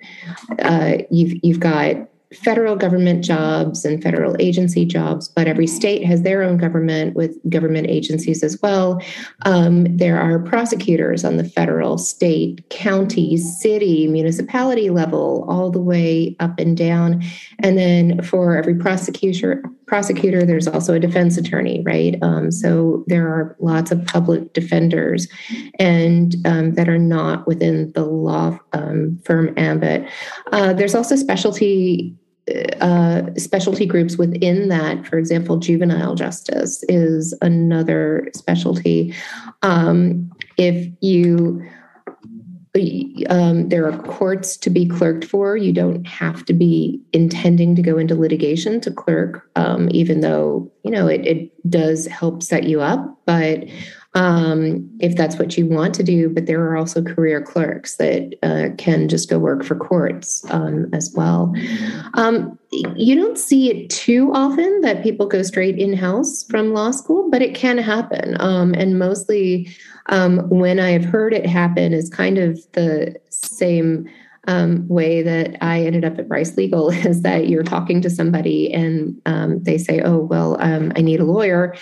uh, 0.58 0.98
you've 1.12 1.38
you've 1.44 1.60
got 1.60 1.96
federal 2.34 2.76
government 2.76 3.24
jobs 3.24 3.84
and 3.84 4.02
federal 4.02 4.36
agency 4.38 4.84
jobs, 4.84 5.28
but 5.28 5.46
every 5.46 5.66
state 5.66 6.04
has 6.04 6.22
their 6.22 6.42
own 6.42 6.56
government 6.56 7.14
with 7.14 7.36
government 7.50 7.86
agencies 7.88 8.42
as 8.42 8.58
well. 8.62 9.00
Um, 9.42 9.96
there 9.96 10.20
are 10.20 10.38
prosecutors 10.38 11.24
on 11.24 11.36
the 11.36 11.44
federal, 11.44 11.98
state, 11.98 12.68
county, 12.70 13.36
city, 13.36 14.06
municipality 14.06 14.90
level, 14.90 15.44
all 15.48 15.70
the 15.70 15.80
way 15.80 16.36
up 16.40 16.58
and 16.58 16.76
down. 16.76 17.22
And 17.58 17.76
then 17.78 18.22
for 18.22 18.56
every 18.56 18.74
prosecutor, 18.74 19.62
prosecutor, 19.86 20.44
there's 20.44 20.66
also 20.68 20.94
a 20.94 21.00
defense 21.00 21.36
attorney, 21.36 21.82
right? 21.84 22.16
Um, 22.22 22.50
so 22.50 23.04
there 23.08 23.28
are 23.28 23.56
lots 23.60 23.90
of 23.90 24.04
public 24.06 24.52
defenders, 24.54 25.28
and 25.78 26.34
um, 26.46 26.72
that 26.74 26.88
are 26.88 26.98
not 26.98 27.46
within 27.46 27.92
the 27.92 28.04
law 28.04 28.58
um, 28.72 29.20
firm 29.24 29.52
ambit. 29.58 30.08
Uh, 30.50 30.72
there's 30.72 30.94
also 30.94 31.14
specialty 31.14 32.16
uh, 32.80 33.22
specialty 33.36 33.86
groups 33.86 34.16
within 34.18 34.68
that. 34.68 35.06
For 35.06 35.18
example, 35.18 35.58
juvenile 35.58 36.14
justice 36.14 36.82
is 36.88 37.36
another 37.40 38.28
specialty. 38.34 39.14
Um, 39.62 40.30
if 40.56 40.90
you 41.00 41.62
um, 43.28 43.68
there 43.68 43.86
are 43.86 43.98
courts 44.04 44.56
to 44.56 44.70
be 44.70 44.86
clerked 44.86 45.26
for. 45.26 45.56
You 45.56 45.72
don't 45.72 46.06
have 46.06 46.44
to 46.46 46.54
be 46.54 47.00
intending 47.12 47.76
to 47.76 47.82
go 47.82 47.98
into 47.98 48.14
litigation 48.14 48.80
to 48.80 48.90
clerk, 48.90 49.46
um, 49.56 49.88
even 49.92 50.20
though 50.20 50.72
you 50.82 50.90
know 50.90 51.06
it, 51.06 51.26
it 51.26 51.70
does 51.70 52.06
help 52.06 52.42
set 52.42 52.64
you 52.64 52.80
up. 52.80 53.18
But 53.26 53.64
um, 54.14 54.88
if 55.00 55.16
that's 55.16 55.36
what 55.36 55.56
you 55.56 55.66
want 55.66 55.94
to 55.94 56.02
do. 56.02 56.28
But 56.28 56.46
there 56.46 56.62
are 56.64 56.76
also 56.76 57.02
career 57.02 57.40
clerks 57.40 57.96
that 57.96 58.34
uh, 58.42 58.74
can 58.76 59.08
just 59.08 59.30
go 59.30 59.38
work 59.38 59.64
for 59.64 59.74
courts 59.74 60.44
um, 60.50 60.86
as 60.92 61.12
well. 61.14 61.54
Um, 62.14 62.58
you 62.70 63.14
don't 63.14 63.38
see 63.38 63.70
it 63.70 63.90
too 63.90 64.32
often 64.32 64.80
that 64.82 65.02
people 65.02 65.26
go 65.26 65.42
straight 65.42 65.78
in 65.78 65.92
house 65.92 66.44
from 66.44 66.72
law 66.72 66.90
school, 66.90 67.30
but 67.30 67.42
it 67.42 67.54
can 67.54 67.78
happen. 67.78 68.36
Um, 68.40 68.74
and 68.74 68.98
mostly 68.98 69.68
um, 70.06 70.48
when 70.48 70.80
I 70.80 70.90
have 70.90 71.04
heard 71.04 71.32
it 71.32 71.46
happen 71.46 71.92
is 71.92 72.08
kind 72.08 72.38
of 72.38 72.60
the 72.72 73.14
same 73.30 74.08
um, 74.48 74.86
way 74.88 75.22
that 75.22 75.56
I 75.60 75.82
ended 75.82 76.04
up 76.04 76.18
at 76.18 76.28
Bryce 76.28 76.56
Legal 76.56 76.90
is 77.06 77.22
that 77.22 77.48
you're 77.48 77.62
talking 77.62 78.00
to 78.02 78.10
somebody 78.10 78.72
and 78.72 79.20
um, 79.26 79.62
they 79.62 79.78
say, 79.78 80.00
"Oh, 80.00 80.18
well, 80.18 80.56
um, 80.60 80.92
I 80.96 81.00
need 81.00 81.20
a 81.20 81.24
lawyer, 81.24 81.74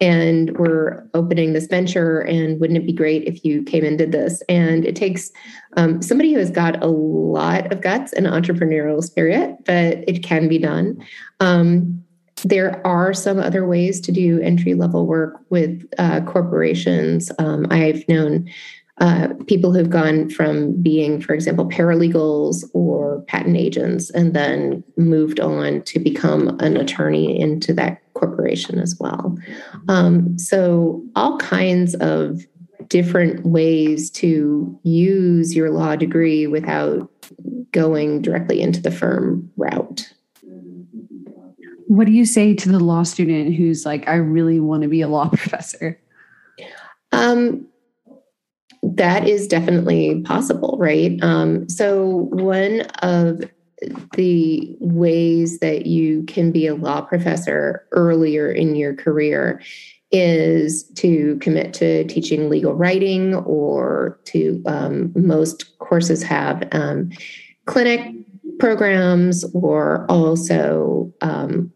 and 0.00 0.56
we're 0.58 1.08
opening 1.14 1.52
this 1.52 1.66
venture, 1.66 2.20
and 2.20 2.60
wouldn't 2.60 2.78
it 2.78 2.86
be 2.86 2.92
great 2.92 3.24
if 3.24 3.44
you 3.44 3.62
came 3.62 3.84
and 3.84 3.98
did 3.98 4.12
this?" 4.12 4.42
And 4.48 4.84
it 4.84 4.96
takes 4.96 5.30
um, 5.76 6.02
somebody 6.02 6.32
who 6.32 6.38
has 6.38 6.50
got 6.50 6.82
a 6.82 6.88
lot 6.88 7.72
of 7.72 7.80
guts 7.80 8.12
and 8.12 8.26
entrepreneurial 8.26 9.02
spirit, 9.02 9.56
but 9.64 10.04
it 10.08 10.22
can 10.22 10.48
be 10.48 10.58
done. 10.58 11.04
Um, 11.40 12.04
there 12.44 12.84
are 12.86 13.12
some 13.12 13.38
other 13.38 13.66
ways 13.66 14.00
to 14.00 14.12
do 14.12 14.40
entry 14.40 14.74
level 14.74 15.06
work 15.06 15.40
with 15.50 15.84
uh, 15.98 16.20
corporations. 16.22 17.32
Um, 17.38 17.66
I've 17.70 18.06
known 18.08 18.48
uh, 19.00 19.28
people 19.46 19.72
who've 19.72 19.90
gone 19.90 20.28
from 20.28 20.80
being, 20.82 21.20
for 21.20 21.32
example, 21.32 21.68
paralegals 21.68 22.64
or 22.74 23.22
patent 23.28 23.56
agents 23.56 24.10
and 24.10 24.34
then 24.34 24.82
moved 24.96 25.38
on 25.38 25.82
to 25.82 25.98
become 25.98 26.58
an 26.60 26.76
attorney 26.76 27.38
into 27.38 27.72
that 27.74 28.00
corporation 28.14 28.80
as 28.80 28.96
well. 28.98 29.36
Um, 29.88 30.36
so, 30.38 31.04
all 31.14 31.38
kinds 31.38 31.94
of 31.96 32.40
different 32.88 33.44
ways 33.44 34.10
to 34.10 34.78
use 34.82 35.54
your 35.54 35.70
law 35.70 35.94
degree 35.94 36.46
without 36.46 37.10
going 37.72 38.22
directly 38.22 38.60
into 38.60 38.80
the 38.80 38.90
firm 38.90 39.50
route. 39.56 40.12
What 41.86 42.06
do 42.06 42.12
you 42.12 42.24
say 42.24 42.54
to 42.54 42.68
the 42.68 42.80
law 42.80 43.02
student 43.02 43.54
who's 43.54 43.86
like, 43.86 44.08
I 44.08 44.16
really 44.16 44.60
want 44.60 44.82
to 44.82 44.88
be 44.88 45.02
a 45.02 45.08
law 45.08 45.28
professor? 45.32 46.00
Um, 47.12 47.67
that 48.82 49.28
is 49.28 49.46
definitely 49.46 50.22
possible, 50.22 50.76
right? 50.80 51.18
Um, 51.22 51.68
so, 51.68 52.28
one 52.30 52.82
of 53.02 53.42
the 54.14 54.76
ways 54.80 55.60
that 55.60 55.86
you 55.86 56.24
can 56.24 56.50
be 56.50 56.66
a 56.66 56.74
law 56.74 57.00
professor 57.00 57.86
earlier 57.92 58.50
in 58.50 58.74
your 58.74 58.94
career 58.94 59.62
is 60.10 60.84
to 60.94 61.38
commit 61.40 61.74
to 61.74 62.04
teaching 62.04 62.48
legal 62.48 62.74
writing, 62.74 63.34
or 63.34 64.18
to 64.24 64.62
um, 64.66 65.12
most 65.14 65.78
courses 65.78 66.22
have 66.22 66.66
um, 66.72 67.10
clinic 67.66 68.14
programs, 68.58 69.44
or 69.54 70.06
also 70.08 71.12
um, 71.20 71.72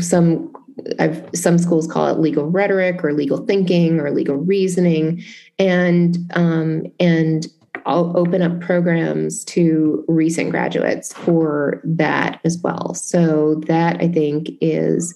some 0.00 0.52
I've, 0.98 1.28
some 1.34 1.58
schools 1.58 1.86
call 1.86 2.08
it 2.08 2.18
legal 2.18 2.50
rhetoric 2.50 3.04
or 3.04 3.12
legal 3.12 3.44
thinking 3.46 4.00
or 4.00 4.10
legal 4.10 4.36
reasoning, 4.36 5.22
and 5.58 6.18
um, 6.34 6.84
and 6.98 7.46
I'll 7.86 8.16
open 8.16 8.42
up 8.42 8.60
programs 8.60 9.44
to 9.46 10.04
recent 10.08 10.50
graduates 10.50 11.12
for 11.12 11.80
that 11.84 12.40
as 12.44 12.58
well. 12.58 12.94
So 12.94 13.56
that 13.66 14.00
I 14.00 14.08
think 14.08 14.50
is 14.60 15.14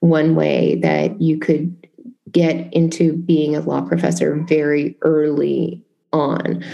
one 0.00 0.34
way 0.34 0.76
that 0.76 1.20
you 1.20 1.38
could 1.38 1.74
get 2.30 2.72
into 2.72 3.14
being 3.14 3.56
a 3.56 3.60
law 3.60 3.82
professor 3.82 4.36
very 4.48 4.96
early 5.02 5.82
on. 6.12 6.64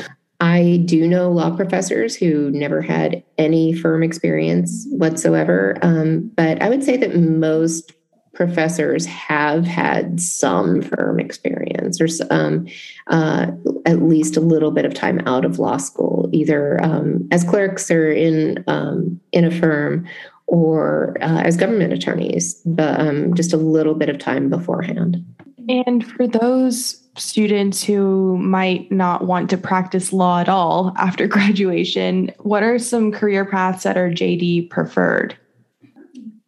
I 0.40 0.82
do 0.84 1.08
know 1.08 1.30
law 1.30 1.54
professors 1.56 2.14
who 2.14 2.50
never 2.50 2.82
had 2.82 3.22
any 3.38 3.72
firm 3.72 4.02
experience 4.02 4.86
whatsoever, 4.90 5.78
um, 5.80 6.30
but 6.36 6.60
I 6.60 6.68
would 6.68 6.84
say 6.84 6.96
that 6.98 7.16
most 7.16 7.92
professors 8.36 9.06
have 9.06 9.66
had 9.66 10.20
some 10.20 10.82
firm 10.82 11.18
experience 11.18 12.00
or 12.00 12.06
um, 12.30 12.66
uh, 13.08 13.46
at 13.86 14.02
least 14.02 14.36
a 14.36 14.40
little 14.40 14.70
bit 14.70 14.84
of 14.84 14.94
time 14.94 15.20
out 15.26 15.44
of 15.44 15.58
law 15.58 15.78
school, 15.78 16.28
either 16.32 16.82
um, 16.84 17.26
as 17.32 17.42
clerks 17.42 17.90
or 17.90 18.10
in 18.12 18.62
um, 18.68 19.18
in 19.32 19.44
a 19.44 19.50
firm 19.50 20.06
or 20.46 21.16
uh, 21.22 21.40
as 21.40 21.56
government 21.56 21.92
attorneys, 21.92 22.54
but 22.66 23.00
um, 23.00 23.34
just 23.34 23.52
a 23.52 23.56
little 23.56 23.94
bit 23.94 24.08
of 24.08 24.18
time 24.18 24.48
beforehand. 24.48 25.24
And 25.68 26.06
for 26.06 26.28
those 26.28 27.02
students 27.16 27.82
who 27.82 28.36
might 28.38 28.92
not 28.92 29.24
want 29.24 29.50
to 29.50 29.56
practice 29.56 30.12
law 30.12 30.40
at 30.40 30.48
all 30.48 30.92
after 30.98 31.26
graduation, 31.36 32.30
what 32.40 32.62
are 32.62 32.78
some 32.78 33.10
career 33.10 33.44
paths 33.44 33.82
that 33.82 33.96
are 33.96 34.10
JD 34.10 34.70
preferred? 34.70 35.36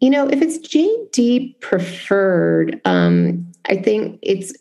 You 0.00 0.10
know, 0.10 0.28
if 0.28 0.40
it's 0.40 0.58
JD 0.58 1.60
preferred, 1.60 2.80
um, 2.84 3.50
I 3.68 3.76
think 3.76 4.18
it's 4.22 4.52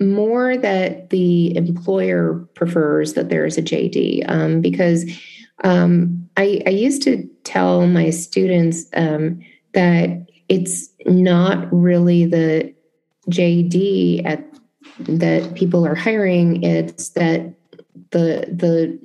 more 0.00 0.56
that 0.56 1.10
the 1.10 1.56
employer 1.56 2.34
prefers 2.54 3.14
that 3.14 3.28
there 3.28 3.46
is 3.46 3.56
a 3.56 3.62
JD 3.62 4.28
um, 4.28 4.60
because 4.60 5.04
um, 5.64 6.28
I, 6.36 6.60
I, 6.66 6.70
used 6.70 7.02
to 7.02 7.28
tell 7.44 7.86
my 7.86 8.10
students 8.10 8.86
um, 8.94 9.40
that 9.74 10.26
it's 10.48 10.88
not 11.06 11.72
really 11.72 12.26
the 12.26 12.74
JD 13.30 14.26
at 14.26 14.44
that 14.98 15.54
people 15.54 15.86
are 15.86 15.94
hiring. 15.94 16.62
It's 16.62 17.10
that 17.10 17.54
the 18.10 18.46
the 18.50 18.98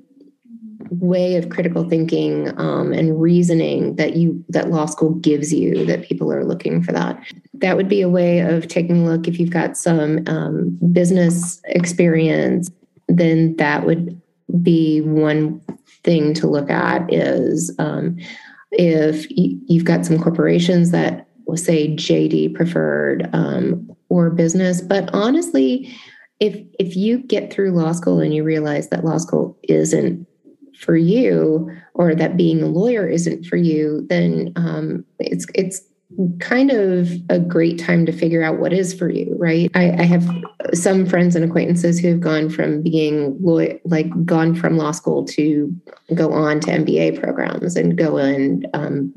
way 0.91 1.35
of 1.35 1.49
critical 1.49 1.87
thinking 1.87 2.57
um, 2.59 2.93
and 2.93 3.21
reasoning 3.21 3.95
that 3.95 4.15
you 4.15 4.43
that 4.49 4.69
law 4.69 4.85
school 4.85 5.11
gives 5.15 5.53
you 5.53 5.85
that 5.85 6.03
people 6.03 6.31
are 6.31 6.45
looking 6.45 6.81
for 6.81 6.91
that 6.91 7.21
that 7.53 7.77
would 7.77 7.89
be 7.89 8.01
a 8.01 8.09
way 8.09 8.39
of 8.39 8.67
taking 8.67 9.05
a 9.05 9.09
look 9.09 9.27
if 9.27 9.39
you've 9.39 9.49
got 9.49 9.77
some 9.77 10.23
um, 10.27 10.77
business 10.91 11.61
experience 11.65 12.69
then 13.07 13.55
that 13.57 13.85
would 13.85 14.19
be 14.61 15.01
one 15.01 15.61
thing 16.03 16.33
to 16.33 16.47
look 16.47 16.69
at 16.69 17.11
is 17.13 17.73
um, 17.79 18.17
if 18.71 19.27
you've 19.29 19.85
got 19.85 20.05
some 20.05 20.21
corporations 20.21 20.91
that 20.91 21.27
will 21.45 21.57
say 21.57 21.95
jd 21.95 22.53
preferred 22.53 23.29
um, 23.33 23.89
or 24.09 24.29
business. 24.29 24.81
But 24.81 25.09
honestly, 25.13 25.93
if 26.39 26.59
if 26.79 26.95
you 26.95 27.19
get 27.19 27.51
through 27.51 27.71
law 27.71 27.91
school 27.93 28.19
and 28.19 28.33
you 28.33 28.43
realize 28.43 28.89
that 28.89 29.05
law 29.05 29.17
school 29.17 29.57
isn't 29.63 30.27
for 30.77 30.95
you, 30.95 31.71
or 31.93 32.15
that 32.15 32.37
being 32.37 32.61
a 32.61 32.67
lawyer 32.67 33.07
isn't 33.07 33.45
for 33.45 33.57
you, 33.57 34.05
then 34.09 34.53
um, 34.55 35.05
it's 35.19 35.45
it's 35.55 35.81
kind 36.39 36.71
of 36.71 37.11
a 37.29 37.37
great 37.37 37.77
time 37.77 38.05
to 38.05 38.11
figure 38.11 38.41
out 38.41 38.59
what 38.59 38.71
is 38.71 38.93
for 38.93 39.09
you, 39.09 39.35
right? 39.37 39.69
I, 39.75 39.91
I 39.91 40.03
have 40.03 40.25
some 40.73 41.05
friends 41.05 41.35
and 41.35 41.43
acquaintances 41.43 41.99
who 41.99 42.07
have 42.07 42.21
gone 42.21 42.49
from 42.49 42.81
being 42.81 43.37
like 43.83 44.25
gone 44.25 44.55
from 44.55 44.77
law 44.77 44.91
school 44.91 45.25
to 45.25 45.73
go 46.15 46.31
on 46.31 46.61
to 46.61 46.71
MBA 46.71 47.21
programs 47.21 47.75
and 47.75 47.97
go 47.97 48.17
and 48.17 48.65
um, 48.73 49.13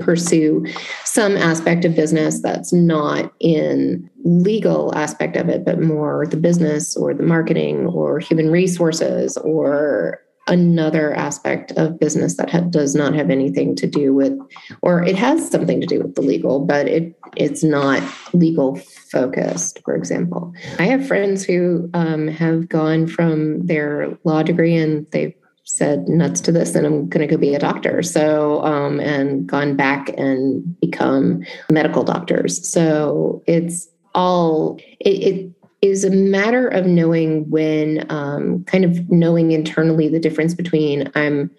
pursue 0.00 0.66
some 1.04 1.36
aspect 1.36 1.84
of 1.84 1.94
business 1.94 2.42
that's 2.42 2.72
not 2.72 3.32
in 3.40 4.08
legal 4.24 4.94
aspect 4.94 5.36
of 5.36 5.48
it 5.48 5.64
but 5.64 5.80
more 5.80 6.26
the 6.26 6.36
business 6.36 6.96
or 6.96 7.14
the 7.14 7.22
marketing 7.22 7.86
or 7.86 8.18
human 8.18 8.50
resources 8.50 9.36
or 9.38 10.20
another 10.48 11.14
aspect 11.14 11.70
of 11.72 12.00
business 12.00 12.36
that 12.36 12.50
ha- 12.50 12.60
does 12.60 12.94
not 12.94 13.14
have 13.14 13.30
anything 13.30 13.76
to 13.76 13.86
do 13.86 14.12
with 14.12 14.36
or 14.82 15.02
it 15.02 15.14
has 15.14 15.48
something 15.48 15.80
to 15.80 15.86
do 15.86 16.00
with 16.00 16.14
the 16.16 16.20
legal 16.20 16.58
but 16.58 16.88
it 16.88 17.16
it's 17.36 17.62
not 17.62 18.02
legal 18.32 18.76
focused 18.76 19.80
for 19.84 19.94
example. 19.94 20.52
I 20.78 20.84
have 20.84 21.06
friends 21.06 21.44
who 21.44 21.88
um, 21.94 22.28
have 22.28 22.68
gone 22.68 23.06
from 23.06 23.66
their 23.66 24.16
law 24.24 24.42
degree 24.42 24.76
and 24.76 25.06
they've 25.10 25.34
said 25.64 26.08
nuts 26.08 26.40
to 26.40 26.50
this 26.50 26.74
and 26.74 26.84
i'm 26.84 27.08
going 27.08 27.26
to 27.26 27.32
go 27.32 27.40
be 27.40 27.54
a 27.54 27.58
doctor. 27.58 28.02
So 28.02 28.64
um, 28.64 29.00
and 29.00 29.46
gone 29.46 29.76
back 29.76 30.10
and 30.18 30.80
become 30.80 31.44
medical 31.70 32.02
doctors. 32.02 32.68
So 32.68 33.42
it's 33.46 33.88
all 34.14 34.78
it, 35.00 35.08
it 35.08 35.52
is 35.82 36.04
a 36.04 36.10
matter 36.10 36.68
of 36.68 36.86
knowing 36.86 37.48
when 37.50 38.06
um, 38.10 38.64
kind 38.64 38.84
of 38.84 39.10
knowing 39.10 39.50
internally 39.50 40.08
the 40.08 40.20
difference 40.20 40.54
between 40.54 41.10
i'm 41.14 41.50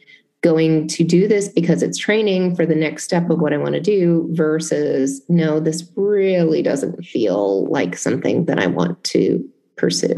going 0.42 0.88
to 0.90 1.06
do 1.06 1.26
this 1.26 1.48
because 1.48 1.82
it's 1.82 1.98
training 1.98 2.54
for 2.54 2.66
the 2.66 2.76
next 2.76 3.04
step 3.04 3.30
of 3.30 3.40
what 3.40 3.54
i 3.54 3.58
want 3.58 3.76
to 3.76 3.82
do 3.82 4.28
versus 4.32 5.22
no 5.30 5.60
this 5.60 5.90
really 5.96 6.62
doesn't 6.62 7.02
feel 7.04 7.66
like 7.68 7.98
something 7.98 8.46
that 8.46 8.60
i 8.60 8.68
want 8.68 9.02
to 9.04 9.48
pursue. 9.76 10.16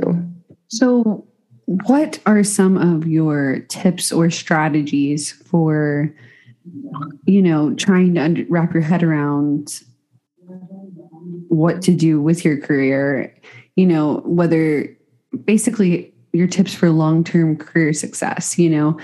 So 0.67 1.25
what 1.65 2.19
are 2.25 2.43
some 2.43 2.77
of 2.77 3.07
your 3.07 3.59
tips 3.61 4.11
or 4.11 4.29
strategies 4.29 5.31
for 5.31 6.13
you 7.25 7.41
know 7.41 7.73
trying 7.75 8.15
to 8.15 8.45
wrap 8.49 8.73
your 8.73 8.83
head 8.83 9.03
around 9.03 9.81
what 11.47 11.81
to 11.81 11.95
do 11.95 12.21
with 12.21 12.45
your 12.45 12.57
career 12.59 13.33
you 13.75 13.85
know 13.85 14.21
whether 14.25 14.95
basically 15.43 16.13
your 16.33 16.47
tips 16.47 16.73
for 16.73 16.89
long-term 16.89 17.57
career 17.57 17.93
success 17.93 18.57
you 18.57 18.69
know 18.69 18.97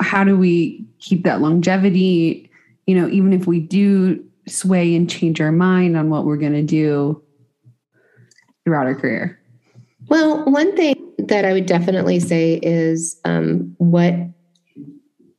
how 0.00 0.24
do 0.24 0.36
we 0.36 0.84
keep 0.98 1.24
that 1.24 1.40
longevity 1.40 2.50
you 2.86 2.94
know 2.94 3.08
even 3.08 3.32
if 3.32 3.46
we 3.46 3.60
do 3.60 4.24
sway 4.46 4.94
and 4.94 5.10
change 5.10 5.40
our 5.40 5.52
mind 5.52 5.96
on 5.96 6.08
what 6.08 6.24
we're 6.24 6.36
going 6.36 6.52
to 6.52 6.62
do 6.62 7.22
throughout 8.64 8.86
our 8.86 8.94
career 8.94 9.38
well 10.08 10.44
one 10.44 10.74
thing 10.76 10.94
that 11.18 11.44
I 11.44 11.52
would 11.52 11.66
definitely 11.66 12.20
say 12.20 12.54
is 12.62 13.20
um, 13.24 13.74
what 13.78 14.14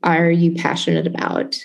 are 0.03 0.29
you 0.29 0.53
passionate 0.53 1.07
about? 1.07 1.63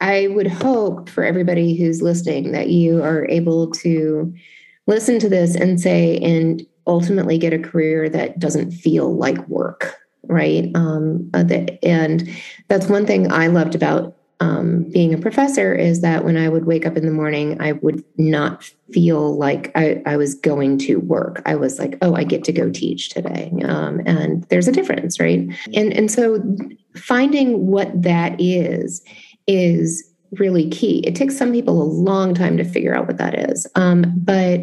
I 0.00 0.28
would 0.28 0.46
hope 0.46 1.08
for 1.08 1.24
everybody 1.24 1.76
who's 1.76 2.02
listening 2.02 2.52
that 2.52 2.68
you 2.68 3.02
are 3.02 3.26
able 3.28 3.70
to 3.72 4.32
listen 4.86 5.18
to 5.18 5.28
this 5.28 5.54
and 5.54 5.80
say, 5.80 6.18
and 6.18 6.64
ultimately 6.86 7.38
get 7.38 7.52
a 7.52 7.58
career 7.58 8.08
that 8.08 8.38
doesn't 8.38 8.70
feel 8.70 9.14
like 9.16 9.46
work, 9.48 9.96
right? 10.24 10.70
Um, 10.74 11.30
uh, 11.34 11.44
and 11.82 12.28
that's 12.68 12.86
one 12.86 13.06
thing 13.06 13.32
I 13.32 13.48
loved 13.48 13.74
about 13.74 14.16
um, 14.40 14.84
being 14.90 15.14
a 15.14 15.18
professor 15.18 15.74
is 15.74 16.02
that 16.02 16.24
when 16.24 16.36
I 16.36 16.48
would 16.48 16.66
wake 16.66 16.84
up 16.84 16.96
in 16.96 17.06
the 17.06 17.12
morning, 17.12 17.60
I 17.60 17.72
would 17.72 18.04
not 18.18 18.70
feel 18.92 19.36
like 19.36 19.72
I, 19.74 20.02
I 20.04 20.16
was 20.16 20.34
going 20.34 20.78
to 20.78 20.96
work. 21.00 21.40
I 21.46 21.54
was 21.54 21.78
like, 21.78 21.96
oh, 22.02 22.14
I 22.14 22.24
get 22.24 22.44
to 22.44 22.52
go 22.52 22.70
teach 22.70 23.08
today. 23.08 23.50
Um, 23.64 24.02
and 24.04 24.44
there's 24.44 24.68
a 24.68 24.72
difference, 24.72 25.18
right? 25.18 25.48
And, 25.74 25.92
and 25.92 26.10
so 26.10 26.42
finding 26.94 27.66
what 27.66 28.02
that 28.02 28.36
is, 28.38 29.02
is 29.46 30.04
really 30.32 30.68
key. 30.70 31.00
It 31.06 31.14
takes 31.14 31.36
some 31.36 31.52
people 31.52 31.80
a 31.80 31.84
long 31.84 32.34
time 32.34 32.56
to 32.56 32.64
figure 32.64 32.94
out 32.94 33.06
what 33.06 33.18
that 33.18 33.50
is. 33.50 33.66
Um, 33.74 34.12
but 34.16 34.60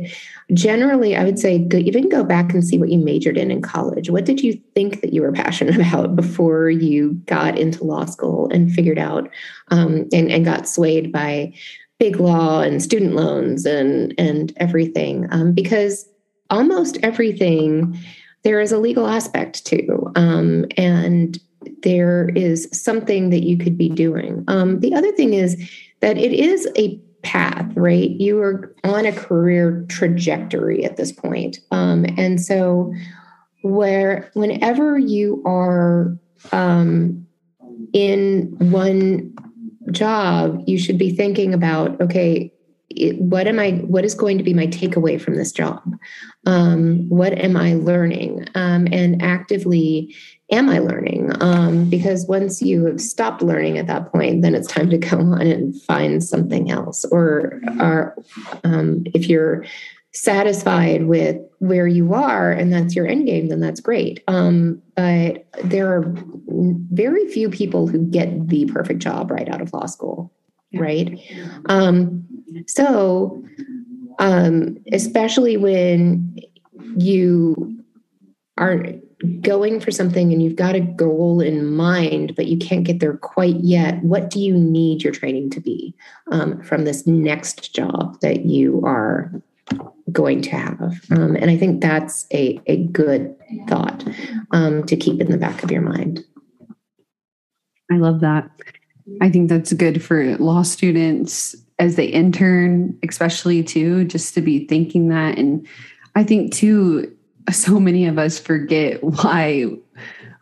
generally, 0.54 1.16
I 1.16 1.24
would 1.24 1.40
say 1.40 1.60
go, 1.60 1.78
even 1.78 2.10
go 2.10 2.24
back 2.24 2.54
and 2.54 2.64
see 2.64 2.78
what 2.78 2.90
you 2.90 2.98
majored 2.98 3.38
in 3.38 3.52
in 3.52 3.62
college. 3.62 4.10
What 4.10 4.26
did 4.26 4.42
you 4.42 4.60
think 4.76 5.02
that 5.02 5.14
you 5.14 5.22
were 5.22 5.32
passionate 5.32 5.76
about 5.88 6.16
before 6.16 6.70
you 6.70 7.14
got 7.26 7.58
into 7.58 7.84
law 7.84 8.06
school 8.06 8.50
and 8.52 8.72
figured 8.72 9.00
out 9.00 9.30
um, 9.70 10.08
and, 10.12 10.32
and 10.32 10.46
got 10.46 10.68
swayed 10.68 11.12
by 11.12 11.54
big 12.00 12.20
law 12.20 12.62
and 12.62 12.82
student 12.82 13.16
loans 13.16 13.66
and 13.66 14.14
and 14.18 14.54
everything? 14.58 15.28
Um, 15.32 15.54
because 15.54 16.08
almost 16.50 16.98
everything 17.04 17.98
there 18.44 18.60
is 18.60 18.74
a 18.74 18.78
legal 18.78 19.08
aspect 19.08 19.66
to, 19.68 20.12
um, 20.16 20.66
and 20.76 21.40
there 21.82 22.30
is 22.36 22.70
something 22.72 23.30
that 23.30 23.44
you 23.44 23.58
could 23.58 23.78
be 23.78 23.90
doing. 23.90 24.44
Um, 24.48 24.80
the 24.80 24.94
other 24.94 25.12
thing 25.12 25.34
is 25.34 25.58
that 26.02 26.18
it 26.18 26.34
is 26.34 26.68
a 26.78 26.98
path, 27.24 27.72
right? 27.76 28.10
You 28.12 28.40
are 28.42 28.76
on 28.84 29.06
a 29.06 29.12
career 29.12 29.86
trajectory 29.90 30.84
at 30.86 30.98
this 30.98 31.12
point. 31.12 31.60
Um, 31.72 32.06
and 32.18 32.40
so, 32.40 32.94
where 33.64 34.30
whenever 34.34 34.98
you 34.98 35.42
are 35.46 36.18
um, 36.52 37.26
in 37.94 38.56
one 38.60 39.34
job, 39.92 40.62
you 40.68 40.78
should 40.78 40.98
be 40.98 41.16
thinking 41.16 41.54
about, 41.54 42.00
okay, 42.02 42.53
what 43.18 43.48
am 43.48 43.60
I, 43.60 43.72
what 43.72 44.06
is 44.06 44.14
going 44.14 44.38
to 44.38 44.44
be 44.44 44.54
my 44.54 44.68
takeaway 44.68 45.20
from 45.20 45.36
this 45.36 45.52
job? 45.52 45.82
Um, 46.46 47.08
what 47.10 47.34
am 47.34 47.56
I 47.56 47.74
learning? 47.76 48.48
Um, 48.56 48.88
and 48.92 49.22
actively 49.22 50.16
am 50.52 50.70
I 50.70 50.80
learning? 50.80 51.32
Um, 51.42 51.90
because 51.90 52.26
once 52.28 52.62
you 52.62 52.86
have 52.86 53.02
stopped 53.02 53.42
learning 53.42 53.78
at 53.78 53.88
that 53.88 54.12
point, 54.12 54.42
then 54.42 54.56
it's 54.56 54.68
time 54.68 54.90
to 54.90 54.98
go 54.98 55.18
on 55.20 55.42
and 55.42 55.80
find 55.84 56.24
something 56.24 56.72
else. 56.72 57.06
Or, 57.06 57.62
or 57.80 58.16
um, 58.64 59.04
if 59.14 59.28
you're 59.28 59.66
satisfied 60.14 61.06
with 61.08 61.38
where 61.58 61.88
you 61.88 62.14
are 62.14 62.52
and 62.52 62.72
that's 62.72 62.96
your 62.96 63.08
end 63.08 63.26
game, 63.26 63.48
then 63.48 63.60
that's 63.60 63.80
great. 63.80 64.24
Um, 64.28 64.82
but 64.96 65.46
there 65.64 65.92
are 65.92 66.14
very 66.48 67.28
few 67.30 67.50
people 67.50 67.88
who 67.88 68.06
get 68.06 68.48
the 68.50 68.66
perfect 68.66 69.00
job 69.00 69.32
right 69.32 69.50
out 69.50 69.62
of 69.62 69.74
law 69.74 69.86
school, 69.86 70.32
right? 70.74 71.20
Um, 71.68 72.26
so, 72.68 73.44
um, 74.20 74.78
especially 74.92 75.58
when 75.58 76.38
you 76.98 77.84
are 78.58 78.86
going 79.42 79.80
for 79.80 79.92
something 79.92 80.34
and 80.34 80.44
you've 80.44 80.56
got 80.56 80.76
a 80.76 80.82
goal 80.82 81.40
in 81.40 81.66
mind, 81.66 82.36
but 82.36 82.48
you 82.48 82.58
can't 82.58 82.84
get 82.84 83.00
there 83.00 83.18
quite 83.18 83.56
yet, 83.58 84.04
what 84.04 84.30
do 84.30 84.40
you 84.40 84.54
need 84.54 85.04
your 85.04 85.14
training 85.14 85.50
to 85.52 85.62
be 85.62 85.96
um, 86.32 86.62
from 86.62 86.84
this 86.84 87.08
next 87.08 87.74
job 87.74 88.20
that 88.22 88.46
you 88.46 88.82
are 88.86 89.32
going 90.12 90.42
to 90.42 90.50
have? 90.52 90.82
Um, 91.12 91.36
and 91.36 91.50
I 91.50 91.58
think 91.58 91.82
that's 91.82 92.28
a, 92.34 92.60
a 92.68 92.84
good 92.88 93.36
thought 93.68 94.04
um, 94.52 94.86
to 94.86 94.96
keep 94.98 95.22
in 95.22 95.32
the 95.32 95.38
back 95.38 95.64
of 95.64 95.72
your 95.72 95.82
mind. 95.82 96.24
I 97.92 97.96
love 97.96 98.20
that. 98.22 98.50
I 99.22 99.30
think 99.30 99.50
that's 99.50 99.74
good 99.74 100.04
for 100.04 100.38
law 100.38 100.64
students 100.64 101.56
as 101.80 101.96
they 101.96 102.06
intern, 102.06 102.98
especially 103.08 103.64
too, 103.64 104.06
just 104.06 104.34
to 104.36 104.42
be 104.42 104.66
thinking 104.68 105.10
that. 105.10 105.38
And 105.38 105.68
I 106.16 106.24
think 106.24 106.54
too, 106.54 107.16
so 107.52 107.80
many 107.80 108.06
of 108.06 108.18
us 108.18 108.40
forget 108.40 109.04
why 109.04 109.68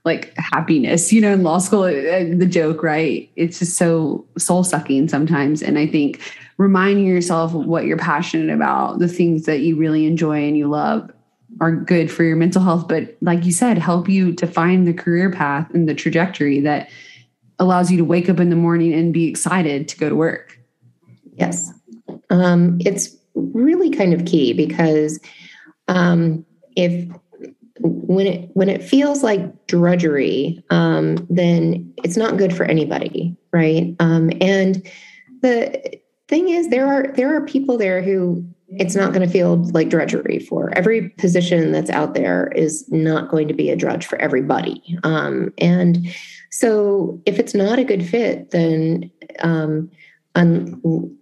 like 0.04 0.34
happiness 0.38 1.14
you 1.14 1.22
know 1.22 1.34
in 1.34 1.44
law 1.44 1.60
school 1.60 1.84
uh, 1.84 1.92
the 1.92 2.48
joke 2.50 2.82
right 2.82 3.30
it's 3.36 3.60
just 3.60 3.78
so 3.78 4.26
soul 4.38 4.64
sucking 4.64 5.08
sometimes 5.08 5.62
and 5.62 5.78
i 5.78 5.86
think 5.86 6.20
reminding 6.58 7.06
yourself 7.06 7.54
what 7.54 7.86
you're 7.86 7.98
passionate 7.98 8.54
about 8.54 9.00
the 9.00 9.08
things 9.08 9.46
that 9.46 9.60
you 9.60 9.76
really 9.76 10.06
enjoy 10.06 10.44
and 10.48 10.58
you 10.58 10.68
love 10.68 11.12
are 11.60 11.76
good 11.76 12.12
for 12.12 12.24
your 12.24 12.36
mental 12.36 12.64
health 12.64 12.88
but 12.88 13.16
like 13.22 13.46
you 13.46 13.52
said 13.52 13.78
help 13.78 14.10
you 14.10 14.34
to 14.34 14.48
find 14.48 14.88
the 14.88 14.94
career 14.94 15.30
path 15.30 15.70
and 15.74 15.88
the 15.88 15.94
trajectory 15.94 16.60
that 16.60 16.90
allows 17.62 17.92
you 17.92 17.98
to 17.98 18.04
wake 18.04 18.28
up 18.28 18.40
in 18.40 18.50
the 18.50 18.56
morning 18.56 18.92
and 18.92 19.14
be 19.14 19.28
excited 19.30 19.88
to 19.88 19.98
go 19.98 20.10
to 20.10 20.16
work. 20.16 20.60
Yes. 21.36 21.72
Um, 22.32 22.80
it's 22.82 23.16
really 23.36 23.92
kind 23.92 24.14
of 24.14 24.26
key 24.26 24.52
because 24.52 25.20
um, 25.88 26.44
if 26.76 27.08
when 27.80 28.26
it 28.26 28.50
when 28.54 28.68
it 28.68 28.84
feels 28.84 29.22
like 29.22 29.68
drudgery, 29.68 30.64
um, 30.72 31.16
then 31.30 31.94
it's 32.04 32.18
not 32.18 32.38
good 32.38 32.56
for 32.56 32.64
anybody, 32.66 33.38
right? 33.54 33.96
Um, 34.00 34.32
and 34.42 34.86
the 35.42 36.00
thing 36.28 36.50
is, 36.50 36.70
there 36.70 36.88
are 36.88 37.14
there 37.14 37.36
are 37.36 37.46
people 37.46 37.78
there 37.78 38.02
who 38.02 38.44
it's 38.70 38.96
not 38.96 39.14
going 39.14 39.26
to 39.26 39.32
feel 39.32 39.58
like 39.72 39.90
drudgery 39.90 40.40
for. 40.40 40.76
Every 40.76 41.10
position 41.10 41.72
that's 41.72 41.90
out 41.90 42.14
there 42.16 42.48
is 42.56 42.90
not 42.90 43.30
going 43.30 43.48
to 43.50 43.54
be 43.54 43.70
a 43.70 43.76
drudge 43.76 44.06
for 44.06 44.18
everybody. 44.18 44.98
Um, 45.04 45.54
and 45.58 46.08
so 46.52 47.20
if 47.26 47.40
it's 47.40 47.56
not 47.56 47.80
a 47.80 47.84
good 47.84 48.06
fit 48.06 48.52
then 48.52 49.10
um, 49.40 49.90
I 50.34 50.46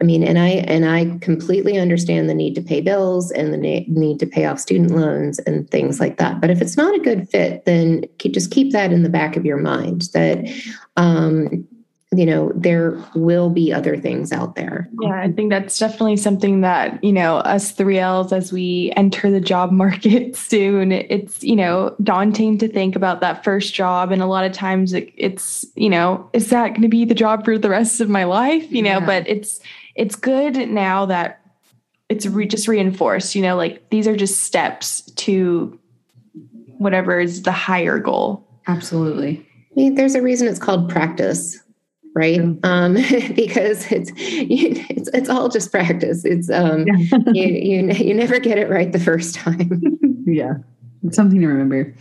mean, 0.03 0.23
and 0.23 0.37
I 0.37 0.49
and 0.67 0.85
I 0.85 1.17
completely 1.19 1.79
understand 1.79 2.29
the 2.29 2.35
need 2.35 2.53
to 2.55 2.61
pay 2.61 2.79
bills 2.79 3.31
and 3.31 3.51
the 3.51 3.57
need 3.57 4.19
to 4.19 4.27
pay 4.27 4.45
off 4.45 4.59
student 4.59 4.91
loans 4.91 5.39
and 5.39 5.69
things 5.69 5.99
like 5.99 6.17
that. 6.17 6.39
But 6.39 6.51
if 6.51 6.61
it's 6.61 6.77
not 6.77 6.93
a 6.93 6.99
good 6.99 7.27
fit, 7.27 7.65
then 7.65 8.05
just 8.19 8.51
keep 8.51 8.71
that 8.71 8.91
in 8.91 9.01
the 9.01 9.09
back 9.09 9.35
of 9.35 9.45
your 9.45 9.57
mind 9.57 10.09
that 10.13 10.47
um, 10.95 11.67
you 12.15 12.25
know 12.25 12.51
there 12.55 12.97
will 13.13 13.51
be 13.51 13.71
other 13.71 13.95
things 13.95 14.31
out 14.31 14.55
there. 14.55 14.89
Yeah 15.01 15.21
i 15.21 15.31
think 15.31 15.51
that's 15.51 15.77
definitely 15.77 16.17
something 16.17 16.61
that 16.61 17.03
you 17.03 17.13
know 17.13 17.37
us 17.37 17.71
3ls 17.73 18.31
as 18.31 18.51
we 18.51 18.91
enter 18.95 19.29
the 19.29 19.39
job 19.39 19.71
market 19.83 20.35
soon 20.35 20.91
it's 20.91 21.43
you 21.43 21.55
know 21.55 21.95
daunting 22.01 22.57
to 22.57 22.67
think 22.67 22.95
about 22.95 23.21
that 23.21 23.43
first 23.43 23.73
job. 23.73 24.11
And 24.11 24.21
a 24.21 24.25
lot 24.25 24.45
of 24.45 24.51
times 24.51 24.93
it, 24.93 25.11
it's 25.15 25.65
you 25.75 25.89
know 25.89 26.29
is 26.33 26.49
that 26.49 26.69
going 26.69 26.81
to 26.81 26.87
be 26.87 27.05
the 27.05 27.15
job 27.15 27.45
for 27.45 27.57
the 27.57 27.69
rest 27.69 28.01
of 28.01 28.09
my 28.09 28.23
life? 28.23 28.71
You 28.71 28.81
know 28.81 28.99
yeah. 28.99 29.05
but 29.05 29.27
it's 29.27 29.59
it's 29.95 30.15
good 30.15 30.55
now 30.69 31.05
that 31.05 31.41
it's 32.07 32.25
re- 32.25 32.47
just 32.47 32.67
reinforced 32.67 33.35
you 33.35 33.41
know 33.41 33.55
like 33.55 33.89
these 33.89 34.07
are 34.07 34.15
just 34.15 34.43
steps 34.43 35.01
to 35.11 35.77
whatever 36.79 37.19
is 37.19 37.43
the 37.43 37.51
higher 37.51 37.99
goal. 37.99 38.47
Absolutely. 38.67 39.45
I 39.71 39.75
mean, 39.75 39.95
there's 39.95 40.15
a 40.15 40.21
reason 40.21 40.47
it's 40.47 40.59
called 40.59 40.89
practice 40.89 41.59
right? 42.15 42.41
Um, 42.63 42.93
because 43.35 43.91
it's, 43.91 44.11
it's 44.15 45.09
it's 45.13 45.29
all 45.29 45.49
just 45.49 45.71
practice. 45.71 46.25
It's 46.25 46.49
um 46.49 46.85
you, 47.33 47.45
you 47.45 47.91
you 47.91 48.13
never 48.13 48.39
get 48.39 48.57
it 48.57 48.69
right 48.69 48.91
the 48.91 48.99
first 48.99 49.35
time. 49.35 49.81
Yeah. 50.25 50.57
It's 51.03 51.15
something 51.15 51.39
to 51.39 51.47
remember. 51.47 51.91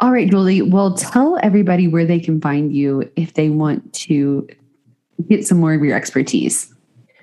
All 0.00 0.10
right 0.10 0.30
julie. 0.30 0.62
Well 0.62 0.94
tell 0.94 1.38
everybody 1.42 1.88
where 1.88 2.06
they 2.06 2.18
can 2.18 2.40
find 2.40 2.74
you 2.74 3.10
if 3.16 3.34
they 3.34 3.50
want 3.50 3.92
to 3.94 4.48
get 5.28 5.46
some 5.46 5.58
more 5.58 5.74
of 5.74 5.82
your 5.82 5.94
expertise. 5.94 6.72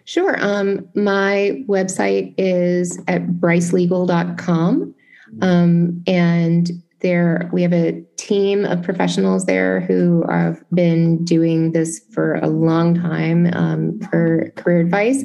Sure. 0.03 0.35
Um 0.39 0.87
my 0.93 1.63
website 1.67 2.35
is 2.37 2.99
at 3.07 3.25
bricelegal.com 3.25 4.93
um, 5.41 6.03
and 6.05 6.71
there 7.03 7.49
we 7.53 7.61
have 7.61 7.73
a 7.73 8.01
team 8.17 8.65
of 8.65 8.81
professionals 8.81 9.45
there 9.45 9.81
who 9.81 10.23
have 10.29 10.63
been 10.73 11.23
doing 11.25 11.73
this 11.73 12.01
for 12.11 12.35
a 12.35 12.47
long 12.47 12.95
time 12.95 13.49
um, 13.53 13.99
for 14.09 14.51
career 14.55 14.79
advice. 14.79 15.23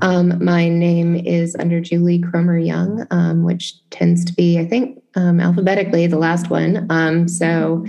Um, 0.00 0.42
my 0.42 0.68
name 0.68 1.16
is 1.16 1.54
under 1.58 1.80
julie 1.80 2.20
cromer 2.20 2.58
young 2.58 3.06
um, 3.10 3.42
which 3.44 3.74
tends 3.90 4.24
to 4.24 4.32
be 4.32 4.58
i 4.58 4.64
think 4.64 5.02
um, 5.16 5.40
alphabetically 5.40 6.06
the 6.06 6.18
last 6.18 6.50
one. 6.50 6.86
Um, 6.90 7.26
so 7.26 7.84